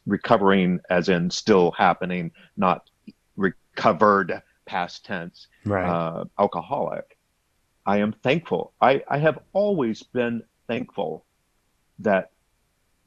[0.06, 2.88] recovering as in still happening, not
[3.37, 5.88] recovered past tense Right.
[5.88, 7.16] uh, alcoholic.
[7.87, 8.72] I am thankful.
[8.80, 11.26] I, I have always been thankful
[12.01, 12.30] that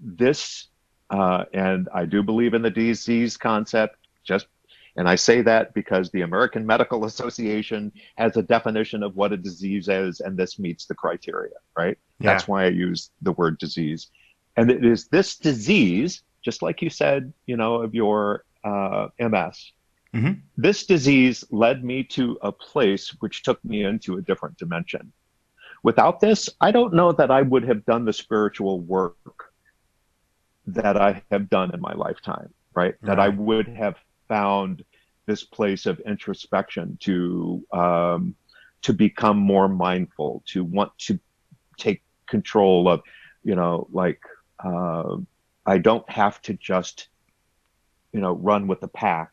[0.03, 0.67] this,
[1.09, 4.47] uh, and I do believe in the disease concept, just,
[4.95, 9.37] and I say that because the American Medical Association has a definition of what a
[9.37, 11.97] disease is, and this meets the criteria, right?
[12.19, 12.31] yeah.
[12.31, 14.09] That's why I use the word disease.
[14.55, 19.71] And it is this disease, just like you said, you know, of your uh, MS,
[20.13, 20.41] Mhm.
[20.57, 25.11] this disease led me to a place which took me into a different dimension.
[25.81, 29.42] Without this, I don't know that I would have done the spiritual work
[30.68, 32.95] that I have done in my lifetime, right?
[33.01, 33.95] That I would have
[34.28, 34.84] found
[35.26, 38.36] this place of introspection, to um,
[38.82, 41.18] to become more mindful, to want to
[41.78, 43.01] take control of,
[43.43, 44.20] you know, like
[44.64, 45.16] uh,
[45.66, 47.07] I don't have to just,
[48.11, 49.32] you know, run with the pack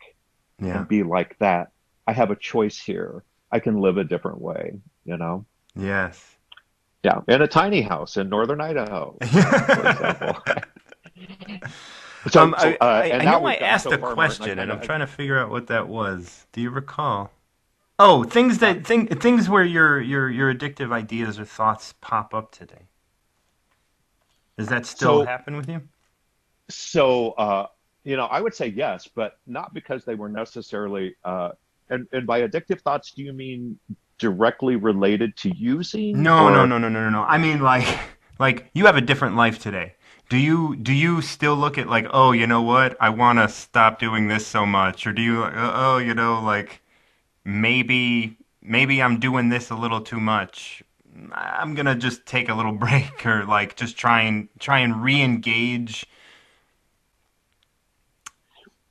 [0.60, 0.78] Yeah.
[0.78, 1.70] and be like that.
[2.06, 3.24] I have a choice here.
[3.50, 5.44] I can live a different way, you know?
[5.74, 6.36] Yes.
[7.02, 7.20] Yeah.
[7.26, 9.26] In a tiny house in northern Idaho, for
[9.90, 10.42] example.
[12.28, 14.70] So, um, so, I, uh, I, I now know I asked so a question, and
[14.70, 16.46] I'm I- trying to figure out what that was.
[16.52, 17.30] Do you recall?
[17.98, 22.52] Oh, things that thing, things where your your your addictive ideas or thoughts pop up
[22.52, 22.88] today.
[24.58, 25.80] Does that still So- happen with you?
[26.68, 27.68] So, uh,
[28.04, 31.16] you know, I would say yes, but not because they were necessarily.
[31.24, 31.52] Uh,
[31.88, 33.78] and, and by addictive thoughts, do you mean
[34.18, 36.22] directly related to using?
[36.22, 37.22] No, or- no, no, no, no, no, no.
[37.22, 37.88] I mean, like,
[38.38, 39.94] like you have a different life today.
[40.30, 42.96] Do you do you still look at like, oh, you know what?
[43.00, 46.40] I want to stop doing this so much, or do you, uh, oh, you know,
[46.40, 46.82] like
[47.44, 50.84] maybe maybe I'm doing this a little too much.
[51.32, 56.06] I'm gonna just take a little break, or like just try and try and re-engage.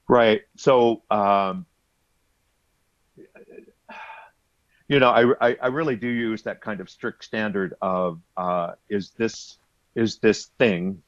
[0.09, 0.41] Right.
[0.57, 1.65] So, um,
[4.89, 8.73] you know, I, I, I really do use that kind of strict standard of uh,
[8.89, 9.57] is this
[9.95, 11.01] is this thing,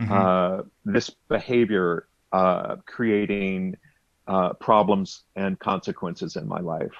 [0.00, 0.10] Mhm.
[0.10, 3.76] uh, this behavior uh, creating
[4.26, 6.92] uh, problems and consequences in my life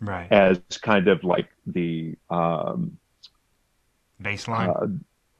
[0.00, 0.32] right.
[0.32, 2.98] as kind of like the um,
[4.22, 4.68] Baseline.
[4.68, 4.86] uh,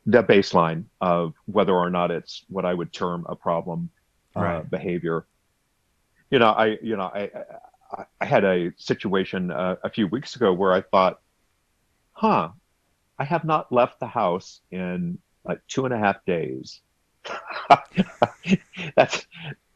[0.06, 3.90] the baseline of whether or not it's what I would term a problem
[4.36, 4.70] uh, Right.
[4.70, 5.26] behavior.
[6.30, 7.30] You know, I you know I
[7.92, 11.20] I, I had a situation uh, a few weeks ago where I thought,
[12.12, 12.50] huh,
[13.18, 16.80] I have not left the house in like two and a half days.
[18.96, 19.26] That's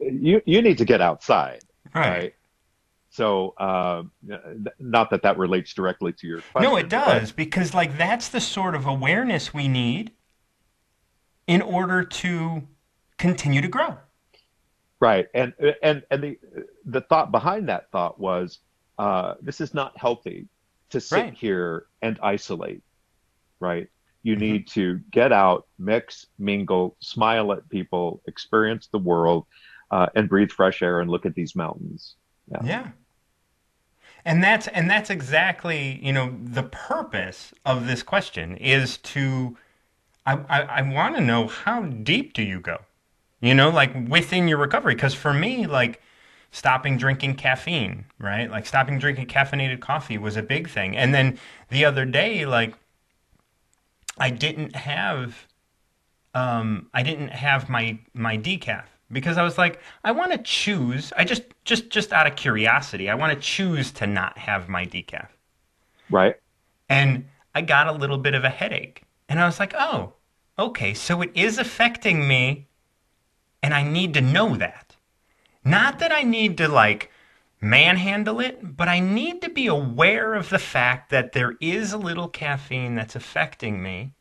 [0.01, 0.43] you.
[0.45, 1.61] You need to get outside,
[1.95, 2.09] right.
[2.11, 2.35] right?
[3.11, 4.13] So, um,
[4.79, 6.71] not that that relates directly to your question.
[6.71, 10.13] No, it but- does because like that's the sort of awareness we need
[11.47, 12.63] in order to
[13.17, 13.97] continue to grow.
[15.01, 16.39] Right, and and and the
[16.85, 18.59] the thought behind that thought was,
[18.99, 20.49] uh, this is not healthy
[20.91, 21.35] to sit Right.
[21.35, 22.83] here and isolate.
[23.61, 23.89] Right,
[24.23, 24.37] you Mhm.
[24.37, 29.47] need to get out, mix, mingle, smile at people, experience the world,
[29.91, 32.17] uh, and breathe fresh air and look at these mountains.
[32.51, 32.63] Yeah.
[32.63, 32.93] Yeah.
[34.25, 39.57] And that's and that's exactly, you know, the purpose of this question is to
[40.27, 42.79] I I, I want to know how deep do you go?
[43.41, 46.03] You know, like within your recovery because for me like
[46.53, 48.51] stopping drinking caffeine, right?
[48.51, 50.97] Like stopping drinking caffeinated coffee was a big thing.
[50.97, 51.39] And then
[51.71, 52.75] the other day like
[54.19, 55.47] I didn't have
[56.35, 61.13] um, I didn't have my my decaf because I was like, I want to choose.
[61.17, 64.85] I just just just out of curiosity, I want to choose to not have my
[64.87, 65.29] decaf,
[66.11, 66.37] Right.
[66.89, 70.15] and I got a little bit of a headache, and I was like, oh,
[70.59, 72.69] okay, so it is affecting me,
[73.63, 74.97] and I need to know that.
[75.65, 77.11] Not that I need to like
[77.61, 81.99] manhandle it, but I need to be aware of the fact that there is a
[81.99, 84.13] little caffeine that's affecting me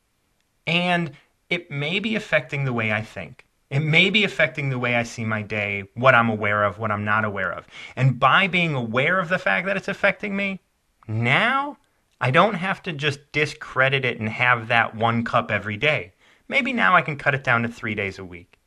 [0.65, 1.11] and
[1.49, 3.45] it may be affecting the way I think.
[3.69, 6.91] It may be affecting the way I see my day, what I'm aware of, what
[6.91, 7.67] I'm not aware of.
[7.95, 10.61] And by being aware of the fact that it's affecting me,
[11.07, 11.77] now
[12.19, 16.13] I don't have to just discredit it and have that one cup every day.
[16.47, 18.57] Maybe now I can cut it down to 3 days a week.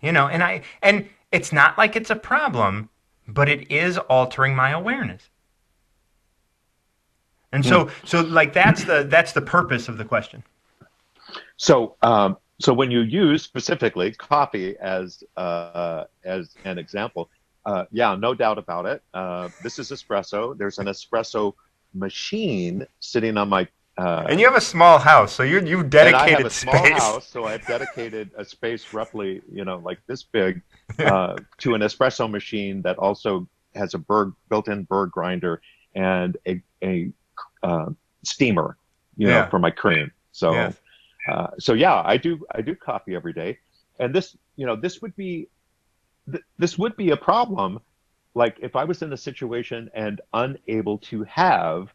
[0.00, 2.88] You know, and I and it's not like it's a problem,
[3.28, 5.28] but it is altering my awareness.
[7.52, 10.42] And so so like that's the that's the purpose of the question.
[11.56, 17.30] So, um, so when you use specifically coffee as uh, as an example,
[17.64, 19.02] uh, yeah, no doubt about it.
[19.14, 20.56] Uh, this is espresso.
[20.56, 21.54] There's an espresso
[21.94, 23.68] machine sitting on my.
[23.98, 26.50] Uh, And you have a small house, so you you've and I have dedicated a
[26.50, 27.02] small space.
[27.02, 30.62] house, so I've dedicated a space roughly, you know, like this big,
[31.00, 35.60] uh, to an espresso machine that also has a Berg built-in burr grinder
[35.94, 37.10] and a a
[37.62, 37.90] uh,
[38.24, 38.76] steamer,
[39.16, 39.48] you know, Yeah.
[39.50, 40.10] for my cream.
[40.32, 40.52] So.
[40.52, 40.76] Yes.
[41.28, 43.58] Uh, so yeah, I do I do coffee every day,
[43.98, 45.48] and this you know this would be
[46.32, 47.80] th- this would be a problem,
[48.34, 51.92] like if I was in a situation and unable to have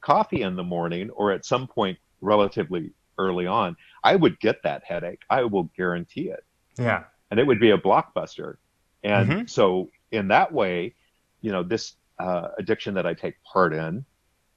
[0.00, 4.82] coffee in the morning or at some point relatively early on, I would get that
[4.84, 5.20] headache.
[5.30, 6.44] I will guarantee it,
[6.78, 7.04] Yeah.
[7.30, 8.56] and it would be a blockbuster.
[9.04, 9.50] And Mhm.
[9.50, 10.94] so in that way,
[11.40, 14.04] you know, this uh, addiction that I take part in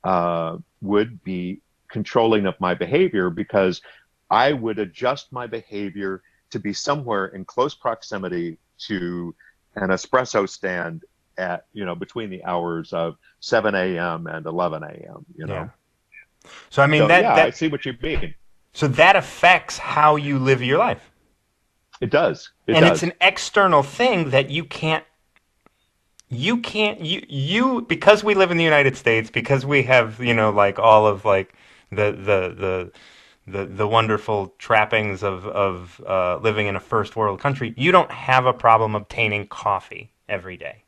[0.04, 3.82] uh, would be controlling of my behavior because
[4.30, 6.22] I would adjust my behavior
[6.52, 9.34] to be somewhere in close proximity to
[9.76, 11.04] an espresso stand
[11.38, 14.28] at you know between the hours of 7 a.m.
[14.28, 15.26] and 11 a.m.
[15.36, 15.56] You know.
[15.56, 15.70] Yeah.
[16.70, 18.36] So I mean So, that, yeah, that I see what you mean.
[18.74, 21.12] so that affects how you live your life.
[22.02, 22.52] It does.
[22.68, 22.96] It and does.
[22.96, 25.06] it's an external thing that you can't
[26.30, 30.34] you can't you you because we live in the United States because we have you
[30.34, 31.54] know like all of like
[31.92, 32.92] the the the
[33.46, 38.12] the, the wonderful trappings of of uh, living in a first world country you don't
[38.12, 40.83] have a problem obtaining coffee every day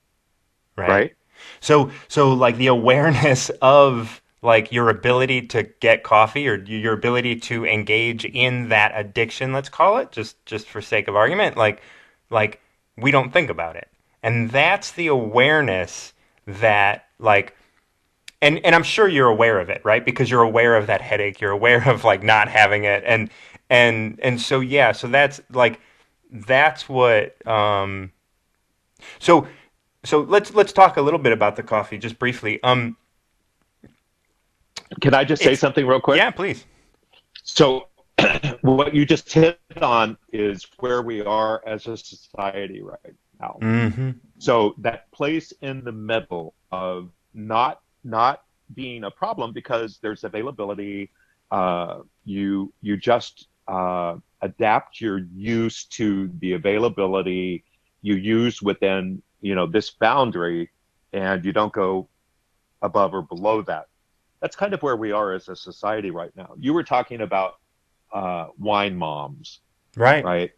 [0.76, 1.14] right right.
[1.60, 7.36] so so like the awareness of like your ability to get coffee or your ability
[7.36, 11.82] to engage in that addiction, let's call it, just just for sake of argument, like
[12.30, 12.62] like
[12.96, 13.90] we don't think about it.
[14.24, 16.14] And that's the awareness
[16.46, 17.56] that like
[18.42, 20.06] and and I'm sure you're aware of it, right?
[20.06, 23.30] Because you're aware of that headache, you're aware of like not having it and
[23.70, 25.80] and and so yeah, so that's like
[26.32, 28.12] that's what um
[29.18, 29.48] so
[30.06, 32.62] so let's let's talk a little bit about the coffee just briefly.
[32.64, 32.98] Um
[35.02, 36.18] Can I just say something real quick?
[36.18, 36.66] yeah, please.
[37.44, 37.90] So,
[38.62, 43.58] what you just hit on is where we are as a society right now.
[43.62, 44.16] Mhm.
[44.40, 48.44] So that place in the middle of not not
[48.74, 51.12] being a problem because there's availability.
[51.52, 57.64] Uh, you you just uh, adapt your use to the availability
[58.02, 60.70] you use within you know this boundary,
[61.14, 62.08] and you don't go
[62.82, 63.88] above or below that.
[64.42, 66.54] That's kind of where we are as a society right now.
[66.60, 67.56] You were talking about
[68.14, 69.62] uh, wine moms,
[69.96, 70.24] Right.
[70.24, 70.52] right?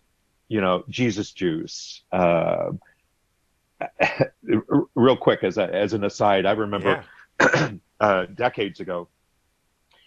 [0.50, 2.02] You know, Jesus juice.
[2.12, 2.72] Uh,
[4.96, 7.04] real quick, as a, as an aside, I remember
[8.00, 9.08] uh, decades ago,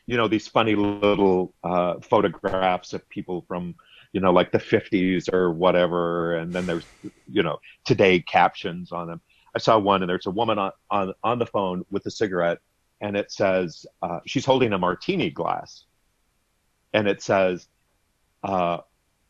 [0.06, 3.76] you know, these funny little uh, photographs of people from,
[4.12, 6.86] you know, like the 50s or whatever, and then there's,
[7.28, 9.20] you know, today captions on them.
[9.54, 12.58] I saw one, and there's a woman on on, on the phone with a cigarette,
[13.00, 15.84] and it says uh, she's holding a martini glass,
[16.92, 17.68] and it says.
[18.42, 18.78] Uh,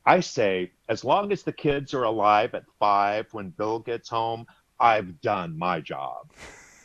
[0.06, 4.46] I say, as long as the kids are alive at five when Bill gets home,
[4.78, 6.32] I've done my job,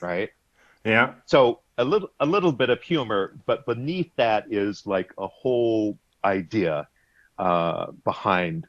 [0.01, 0.29] right?
[0.83, 1.13] Yeah.
[1.25, 5.97] So a little, a little bit of humor, but beneath that is like a whole
[6.23, 6.87] idea
[7.37, 8.65] uh, behind,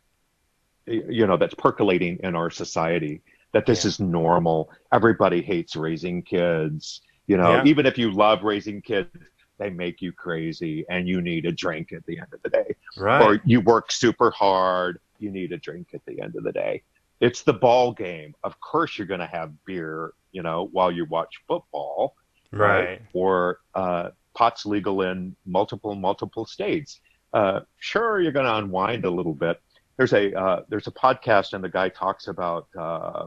[0.86, 3.88] you know, that's percolating in our society that this Yeah.
[3.88, 4.70] is normal.
[4.92, 7.00] Everybody hates raising kids.
[7.26, 7.64] You know, Yeah.
[7.64, 9.10] even if you love raising kids,
[9.58, 12.74] they make you crazy, and you need a drink at the end of the day
[12.96, 13.22] Right.
[13.22, 16.82] or you work super hard, you need a drink at the end of the day.
[17.20, 18.34] It's the ball game.
[18.44, 22.14] Of course, you're going to have beer, you know, while you watch football,
[22.52, 23.00] right.
[23.14, 27.00] Or uh, pot's legal in multiple, multiple states.
[27.32, 29.60] Uh, sure, you're going to unwind a little bit.
[29.98, 33.26] There's a uh, there's a podcast, and the guy talks about uh,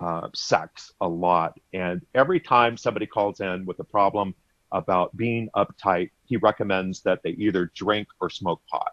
[0.00, 1.54] uh, sex a lot.
[1.72, 4.34] And every time somebody calls in with a problem
[4.72, 8.92] about being uptight, he recommends that they either drink or smoke pot,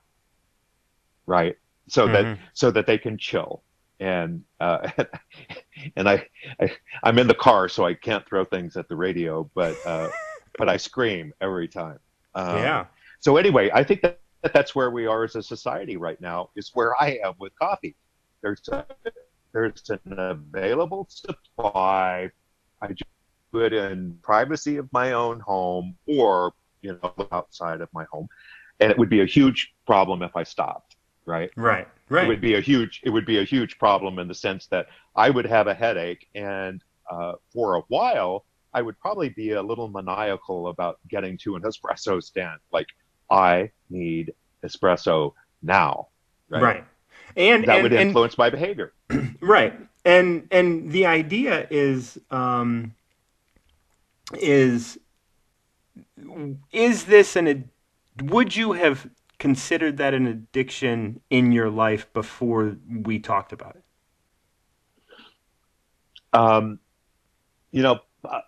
[1.26, 1.56] right?
[1.88, 2.40] So that Mhm.
[2.54, 3.64] so that they can chill.
[4.00, 4.90] And uh,
[5.96, 6.28] and I,
[6.60, 6.72] I
[7.04, 10.12] I'm in the car, so I can't throw things at the radio, but uh,
[10.58, 12.00] but I scream every time.
[12.36, 12.86] Um, yeah.
[13.22, 16.50] So anyway, I think that, that that's where we are as a society right now.
[16.56, 17.96] Is where I am with coffee.
[18.42, 18.86] There's a,
[19.54, 22.32] there's an available supply.
[22.82, 23.10] I just
[23.54, 28.28] do it in privacy of my own home, or you know, outside of my home,
[28.80, 30.96] and it would be a huge problem if I stopped.
[31.26, 31.52] Right?
[31.56, 31.88] Right.
[32.10, 32.26] Right.
[32.26, 33.00] It would be a huge.
[33.04, 36.28] It would be a huge problem in the sense that I would have a headache,
[36.34, 41.56] and uh, for a while, I would probably be a little maniacal about getting to
[41.56, 42.60] an espresso stand.
[42.72, 42.88] Like,
[43.32, 46.08] I need espresso now.
[46.50, 46.62] Right.
[46.62, 46.86] Right.
[47.36, 48.94] And That and, would and influence my behavior.
[49.42, 49.74] right.
[50.04, 52.94] And and the idea is um
[54.40, 55.00] is
[56.72, 57.70] is this an
[58.22, 59.10] would you have
[59.40, 63.84] considered that an addiction in your life before we talked about it?
[66.34, 66.80] Um,
[67.72, 68.42] you know, uh,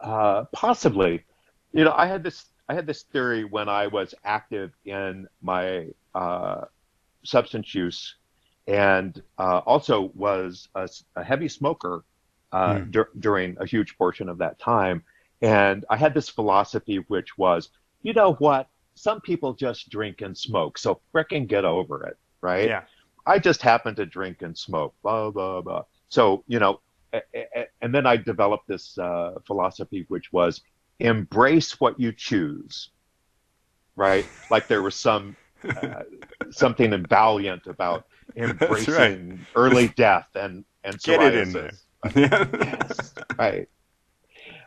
[0.00, 1.24] uh, possibly.
[1.72, 2.44] You know, I had this.
[2.68, 6.62] I had this theory when I was active in my uh,
[7.24, 8.16] substance use,
[8.66, 12.04] and uh, also was a heavy smoker
[12.52, 12.90] uh, Hmm.
[12.90, 15.02] dur- during a huge portion of that time.
[15.42, 17.70] And I had this philosophy, which was,
[18.02, 18.68] you know what?
[18.94, 22.68] Some people just drink and smoke, so frickin' get over it, right?
[22.68, 22.82] Yeah.
[23.26, 25.84] I just happen to drink and smoke, blah blah blah.
[26.08, 26.80] So you know,
[27.12, 30.62] a- a- and then I developed this uh, philosophy, which was
[31.00, 32.90] embrace what you choose,
[33.96, 34.26] right?
[34.50, 35.36] Like there was some
[35.68, 36.02] uh,
[36.50, 41.72] something valiant about embracing early death and and Get it in there.
[42.14, 43.68] yes, right.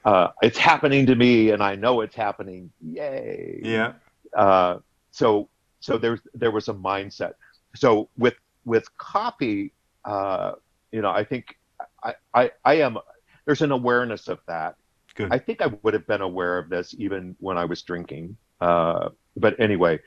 [0.03, 2.71] Uh, it's happening to me, and I know it's happening.
[2.81, 3.61] Yay!
[3.63, 3.93] Yeah.
[4.35, 4.79] Uh,
[5.11, 5.49] so
[5.79, 7.33] so there's there was a mindset.
[7.75, 9.73] So with with copy,
[10.05, 10.53] uh,
[10.91, 11.57] you know, I think
[12.03, 12.97] I, I I am
[13.45, 14.75] there's an awareness of that.
[15.19, 15.33] Good.
[15.33, 18.37] I think I would have been aware of this even when I was drinking.
[18.61, 19.99] Uh, but anyway,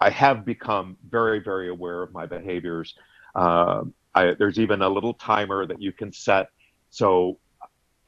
[0.00, 2.96] I have become very, very aware of my behaviors.
[3.36, 3.84] Uh,
[4.16, 6.50] I, there's even a little timer that you can set.
[6.90, 7.38] So,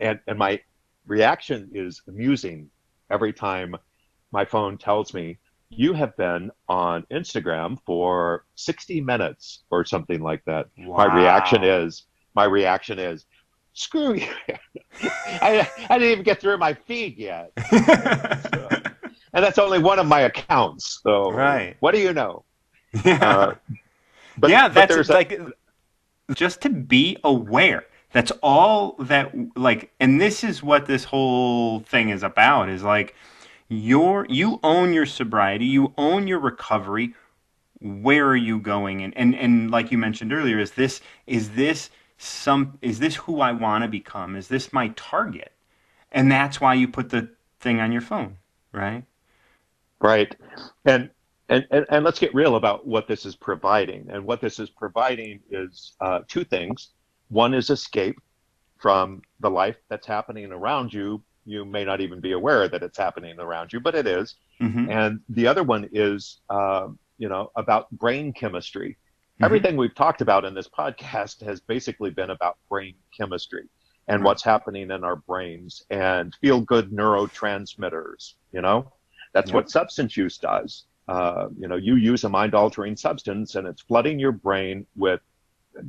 [0.00, 0.60] and, and my
[1.06, 2.68] reaction is amusing
[3.12, 3.76] every time
[4.32, 5.38] my phone tells me,
[5.68, 10.66] you have been on Instagram for 60 minutes or something like that.
[10.78, 10.96] Wow.
[10.96, 13.26] My reaction is, my reaction is,
[13.80, 14.28] screw you.
[15.42, 17.52] I, I didn't even get through my feed yet.
[18.52, 18.68] So,
[19.32, 21.00] and that's only one of my accounts.
[21.02, 21.76] So Right.
[21.80, 22.44] what do you know?
[23.04, 23.18] yeah.
[23.28, 23.54] Uh,
[24.38, 25.40] but, yeah, but that's there's a- like
[26.34, 27.84] just to be aware.
[28.12, 33.14] That's all that like and this is what this whole thing is about is like
[33.68, 37.14] your you own your sobriety, you own your recovery.
[37.80, 39.02] Where are you going?
[39.02, 41.90] And and, and like you mentioned earlier, is this is this
[42.22, 44.36] some is this who I want to become?
[44.36, 45.52] Is this my target?
[46.12, 48.36] And that's why you put the thing on your phone,
[48.72, 49.04] right?
[50.00, 50.34] Right.
[50.84, 51.10] And,
[51.48, 54.10] and, and, and let's get real about what this is providing.
[54.10, 56.90] And what this is providing is uh, two things.
[57.28, 58.16] One is escape
[58.76, 61.22] from the life that's happening around you.
[61.46, 64.34] You may not even be aware that it's happening around you, but it is.
[64.60, 64.90] Mhm.
[64.90, 68.98] And the other one is, uh, you know, about brain chemistry.
[69.40, 69.44] Mhm.
[69.46, 73.68] Everything we've talked about in this podcast has basically been about brain chemistry
[74.08, 74.26] and Right.
[74.26, 78.34] what's happening in our brains and feel good neurotransmitters.
[78.52, 78.92] You know,
[79.32, 79.54] that's Yep.
[79.54, 80.84] what substance use does.
[81.08, 85.20] Uh, you know, you use a mind altering substance and it's flooding your brain with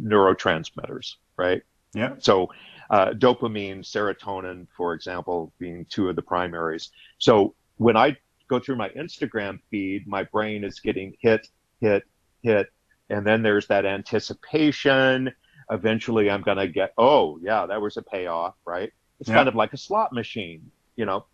[0.02, 1.62] neurotransmitters, right?
[1.94, 2.16] Yeah.
[2.20, 2.50] So,
[2.90, 6.92] uh, dopamine, serotonin, for example, being two of the primaries.
[7.18, 11.48] So, when I go through my Instagram feed, my brain is getting hit,
[11.82, 12.04] hit,
[12.44, 12.68] hit.
[13.12, 15.32] And then there's that anticipation.
[15.70, 18.92] Eventually, I'm going to get, oh, yeah, that was a payoff, right?
[19.20, 19.36] It's Yeah.
[19.36, 21.26] kind of like a slot machine, you know,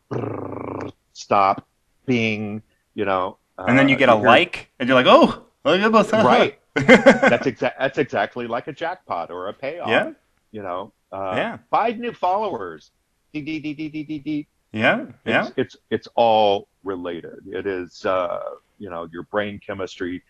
[1.13, 1.65] stop,
[2.05, 2.61] bing,
[2.95, 3.37] you know.
[3.57, 6.59] And then you uh, get a like and you're like, "Oh, look at this." Right.
[6.75, 7.79] That's exact.
[7.79, 9.89] That's exactly like a jackpot or a payoff.
[9.89, 10.11] Yeah.
[10.51, 10.93] You know.
[11.11, 11.57] Uh, Yeah.
[11.71, 12.91] Five new followers.
[13.33, 14.47] Dee, dee, dee, dee, dee, dee, dee.
[14.73, 17.39] Yeah, yeah, It's, it's it's all related.
[17.47, 18.41] It is uh,
[18.77, 20.21] you know your brain chemistry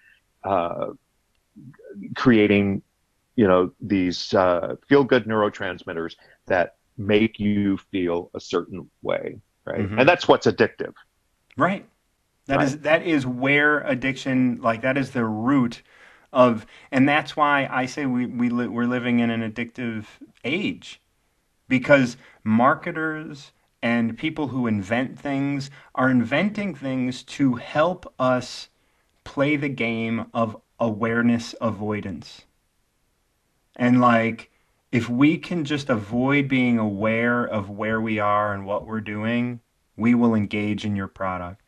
[0.43, 0.91] uh,
[2.15, 2.81] creating
[3.35, 6.15] you know these uh, feel good neurotransmitters
[6.47, 9.89] that make you feel a certain way, right?
[9.89, 9.97] Mhm.
[9.97, 10.93] And that's what's addictive.
[11.57, 11.87] right.
[12.47, 12.83] That is Right.
[12.83, 15.83] that is where addiction, like that, is the root
[16.33, 20.05] of, and that's why I say we we li- we're living in an addictive
[20.43, 21.01] age,
[21.69, 23.53] because marketers
[23.83, 28.69] and people who invent things are inventing things to help us
[29.23, 32.43] play the game of awareness avoidance.
[33.75, 34.51] And like,
[34.91, 39.59] if we can just avoid being aware of where we are and what we're doing,
[39.95, 41.61] we will engage in your product.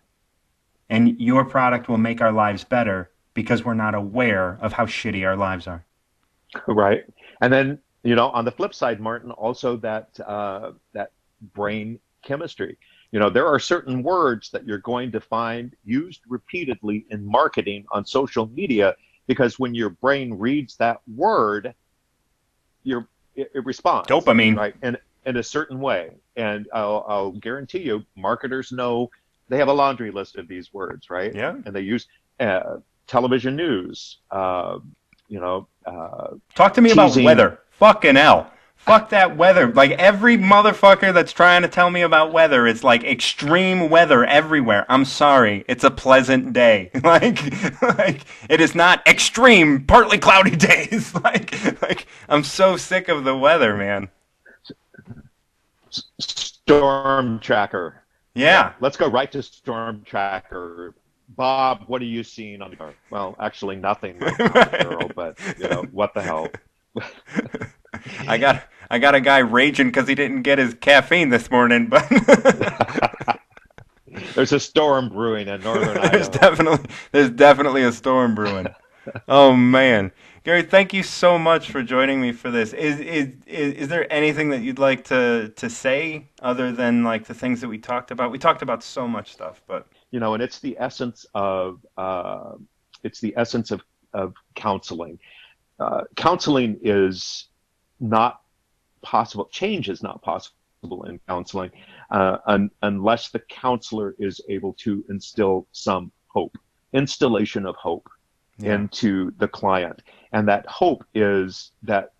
[0.89, 5.25] And your product will make our lives better because we're not aware of how shitty
[5.25, 5.85] our lives are.
[6.67, 7.03] Right.
[7.41, 11.11] And then, you know, on the flip side, Martin, also that uh, that
[11.53, 12.77] brain chemistry.
[13.11, 17.85] You know, there are certain words that you're going to find used repeatedly in marketing
[17.91, 18.95] on social media
[19.27, 21.73] because when your brain reads that word,
[22.83, 24.07] your it, it responds.
[24.07, 24.55] Dopamine.
[24.57, 24.75] Right.
[24.81, 26.11] and in a certain way.
[26.35, 29.09] And I'll, I'll guarantee you, marketers know
[29.47, 31.33] they have a laundry list of these words, right?
[31.33, 31.55] Yeah.
[31.65, 32.07] And they use
[32.39, 34.79] uh, television news, uh,
[35.27, 37.23] you know, uh, Talk to me Teasing.
[37.23, 37.59] about weather.
[37.71, 38.51] Fucking hell.
[38.79, 39.71] Fuck that weather.
[39.71, 44.85] Like every motherfucker that's trying to tell me about weather, it's like extreme weather everywhere.
[44.89, 45.65] I'm sorry.
[45.67, 46.89] It's a pleasant day.
[47.03, 47.39] Like
[47.81, 51.13] like it is not extreme partly cloudy days.
[51.13, 54.09] Like like I'm so sick of the weather, man.
[56.19, 58.03] Storm Tracker.
[58.33, 58.73] Yeah.
[58.79, 60.95] Let's go right to Storm Tracker.
[61.29, 62.93] Bob, what are you seeing on the car?
[63.09, 66.47] Well, actually nothing, right now, Carol, but you know what the hell.
[68.27, 71.87] I got I got a guy raging cuz he didn't get his caffeine this morning,
[71.87, 72.07] but
[74.35, 78.67] There's a storm brewing in northern there's definitely there's definitely a storm brewing.
[79.27, 80.11] oh man,
[80.43, 82.73] Gary, thank you so much for joining me for this.
[82.73, 87.25] Is, is is is there anything that you'd like to to say other than like
[87.25, 88.31] the things that we talked about?
[88.31, 92.53] We talked about so much stuff, but you know, and it's the essence of uh,
[93.03, 93.81] it's the essence of
[94.13, 95.19] of counseling.
[95.79, 97.48] Uh, counseling is
[97.99, 98.41] not
[99.01, 99.45] possible.
[99.51, 101.71] Change is not possible in counseling
[102.11, 106.57] uh, un, unless the counselor is able to instill some hope,
[106.93, 108.09] installation of hope
[108.57, 108.75] yeah.
[108.75, 110.01] into the client.
[110.31, 112.13] And that hope is that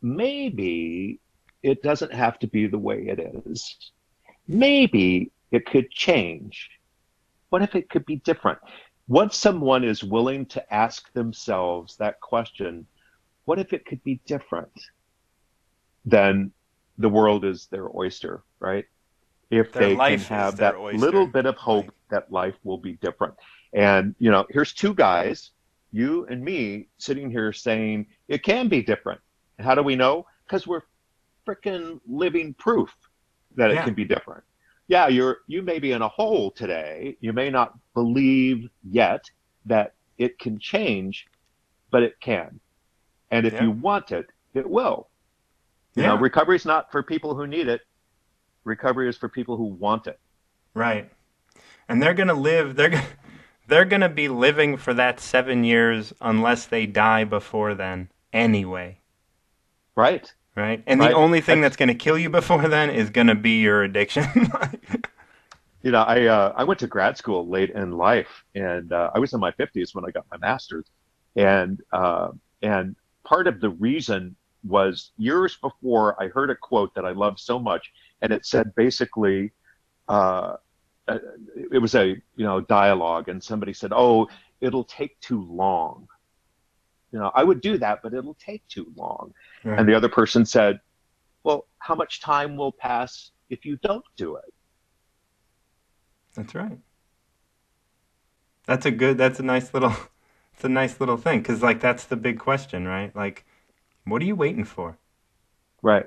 [0.00, 1.20] maybe
[1.62, 3.76] it doesn't have to be the way it is.
[4.48, 6.70] Maybe it could change.
[7.50, 8.58] What if it could be different?
[9.08, 12.86] Once someone is willing to ask themselves that question,
[13.44, 14.72] what if it could be different?
[16.04, 16.52] Then
[16.98, 18.84] the world is their oyster, right?
[19.50, 20.98] If their they can have that oyster.
[20.98, 21.94] little bit of hope right.
[22.10, 23.34] that life will be different.
[23.72, 25.50] And, you know, here's two guys,
[25.92, 29.20] you and me, sitting here saying it can be different.
[29.58, 30.26] How do we know?
[30.46, 30.82] Because we're
[31.46, 32.94] freaking living proof
[33.56, 34.42] that it can be different.
[34.88, 37.16] Yeah, you're you may be in a hole today.
[37.20, 39.30] You may not believe yet
[39.66, 41.26] that it can change,
[41.90, 42.60] but it can.
[43.30, 43.62] And if yeah.
[43.62, 45.08] you want it, it will.
[45.94, 46.08] You yeah.
[46.08, 47.82] know, recovery is not for people who need it.
[48.64, 50.18] Recovery is for people who want it.
[50.74, 51.10] Right.
[51.88, 53.02] And they're going to live they're
[53.68, 58.98] they're going to be living for that 7 years unless they die before then anyway.
[59.94, 60.32] Right.
[60.54, 60.82] Right.
[60.86, 61.10] And right.
[61.10, 63.60] the only thing that's, that's going to kill you before then is going to be
[63.60, 64.26] your addiction.
[65.82, 69.18] you know, I uh, I went to grad school late in life, and uh, I
[69.18, 70.84] was in my 50s when I got my master's,
[71.36, 72.28] and uh,
[72.60, 77.38] and part of the reason was years before I heard a quote that I loved
[77.38, 79.52] so much, and it said basically,
[80.08, 80.56] uh,
[81.08, 81.18] uh,
[81.70, 84.28] it was a you know dialogue, and somebody said, "Oh,
[84.60, 86.08] it'll take too long."
[87.12, 89.34] You know, I would do that, but it'll take too long.
[89.64, 89.78] Right.
[89.78, 90.80] And the other person said,
[91.42, 94.54] "Well, how much time will pass if you don't do it?"
[96.34, 96.78] That's right.
[98.66, 99.18] That's a good.
[99.18, 99.94] That's a nice little.
[100.54, 103.16] It's a nice little thing because, like, that's the big question, right?
[103.16, 103.46] Like,
[104.04, 104.98] what are you waiting for?
[105.82, 106.06] Right.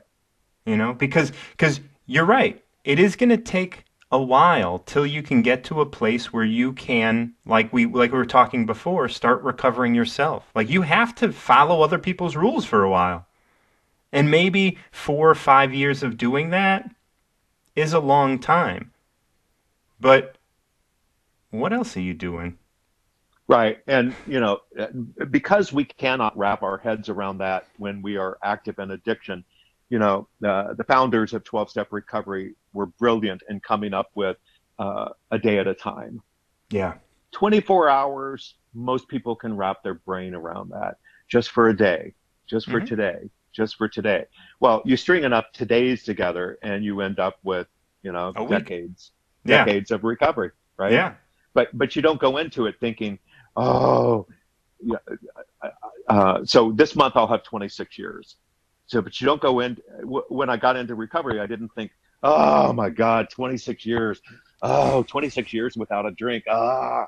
[0.66, 2.64] You know, because because you're right.
[2.84, 6.44] It is going to take a while till you can get to a place where
[6.44, 11.16] you can like we like we were talking before start recovering yourself like you have
[11.16, 13.26] to follow other people's rules for a while
[14.12, 16.90] and maybe 4 or 5 years of doing that
[17.76, 18.92] is a long time
[20.00, 20.38] but
[21.50, 22.58] what else are you doing
[23.48, 23.80] Right.
[23.88, 24.62] And, you know,
[25.30, 29.44] because we cannot wrap our heads around that when we are active in addiction,
[29.90, 34.38] you know, uh, the founders of 12 step recovery were brilliant in coming up with
[34.80, 36.22] uh, a day at a time.
[36.72, 36.96] Yeah.
[37.34, 42.14] 24 hours, most people can wrap their brain around that just for a day,
[42.48, 42.88] just for mm-hmm.
[42.88, 44.26] today, just for today.
[44.60, 47.68] Well, you string enough todays together and you end up with,
[48.02, 49.12] you know, a decades,
[49.44, 49.52] week.
[49.52, 49.96] decades yeah.
[49.96, 50.92] of recovery, right?
[50.92, 51.14] Yeah.
[51.54, 53.20] But, but you don't go into it thinking,
[53.56, 54.28] oh,
[54.82, 54.98] yeah.
[56.08, 58.36] Uh, so this month I'll have 26 years.
[58.88, 59.78] So, but you don't go in.
[60.04, 61.92] When I got into recovery, I didn't think,
[62.22, 64.22] oh my God, 26 years.
[64.62, 66.44] Oh, 26 years without a drink.
[66.50, 67.08] Ah,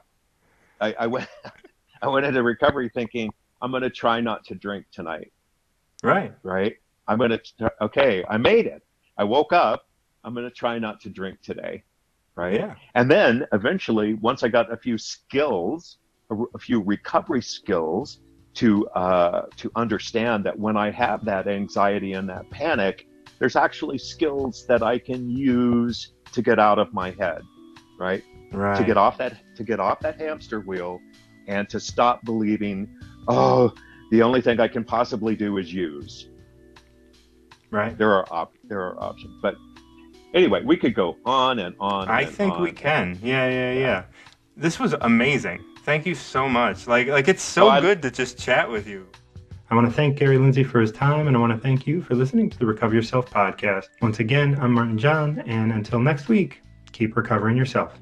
[0.81, 1.27] I, I went,
[2.01, 3.31] I went into recovery thinking
[3.61, 5.31] I'm going to try not to drink tonight.
[6.03, 6.33] Right.
[6.43, 6.77] Right.
[7.07, 8.83] I'm going to, okay, I made it.
[9.17, 9.87] I woke up.
[10.23, 11.83] I'm going to try not to drink today.
[12.35, 12.55] Right.
[12.55, 12.75] Yeah.
[12.93, 15.97] And then eventually, once I got a few skills,
[16.29, 18.19] a, a few recovery skills
[18.55, 23.07] to uh, to understand that when I have that anxiety and that panic,
[23.39, 27.41] there's actually skills that I can use to get out of my head,
[27.99, 28.23] right?
[28.51, 28.77] Right.
[28.77, 30.99] To get off that to get off that hamster wheel,
[31.47, 32.89] and to stop believing,
[33.27, 33.73] oh,
[34.11, 36.29] the only thing I can possibly do is use.
[37.69, 37.97] Right.
[37.97, 39.55] There are op- there are options, but
[40.33, 42.07] anyway, we could go on and on.
[42.07, 42.61] I and think on.
[42.61, 43.19] we can.
[43.21, 44.03] Yeah, yeah, yeah, yeah.
[44.55, 45.63] This was amazing.
[45.87, 46.85] Thank you so much.
[46.85, 49.07] Like, like it's so oh, good to just chat with you.
[49.69, 52.01] I want to thank Gary Lindsay for his time, and I want to thank you
[52.01, 53.85] for listening to the Recover Yourself podcast.
[54.01, 56.61] Once again, I'm Martin John, and until next week,
[56.91, 57.97] keep recovering yourself.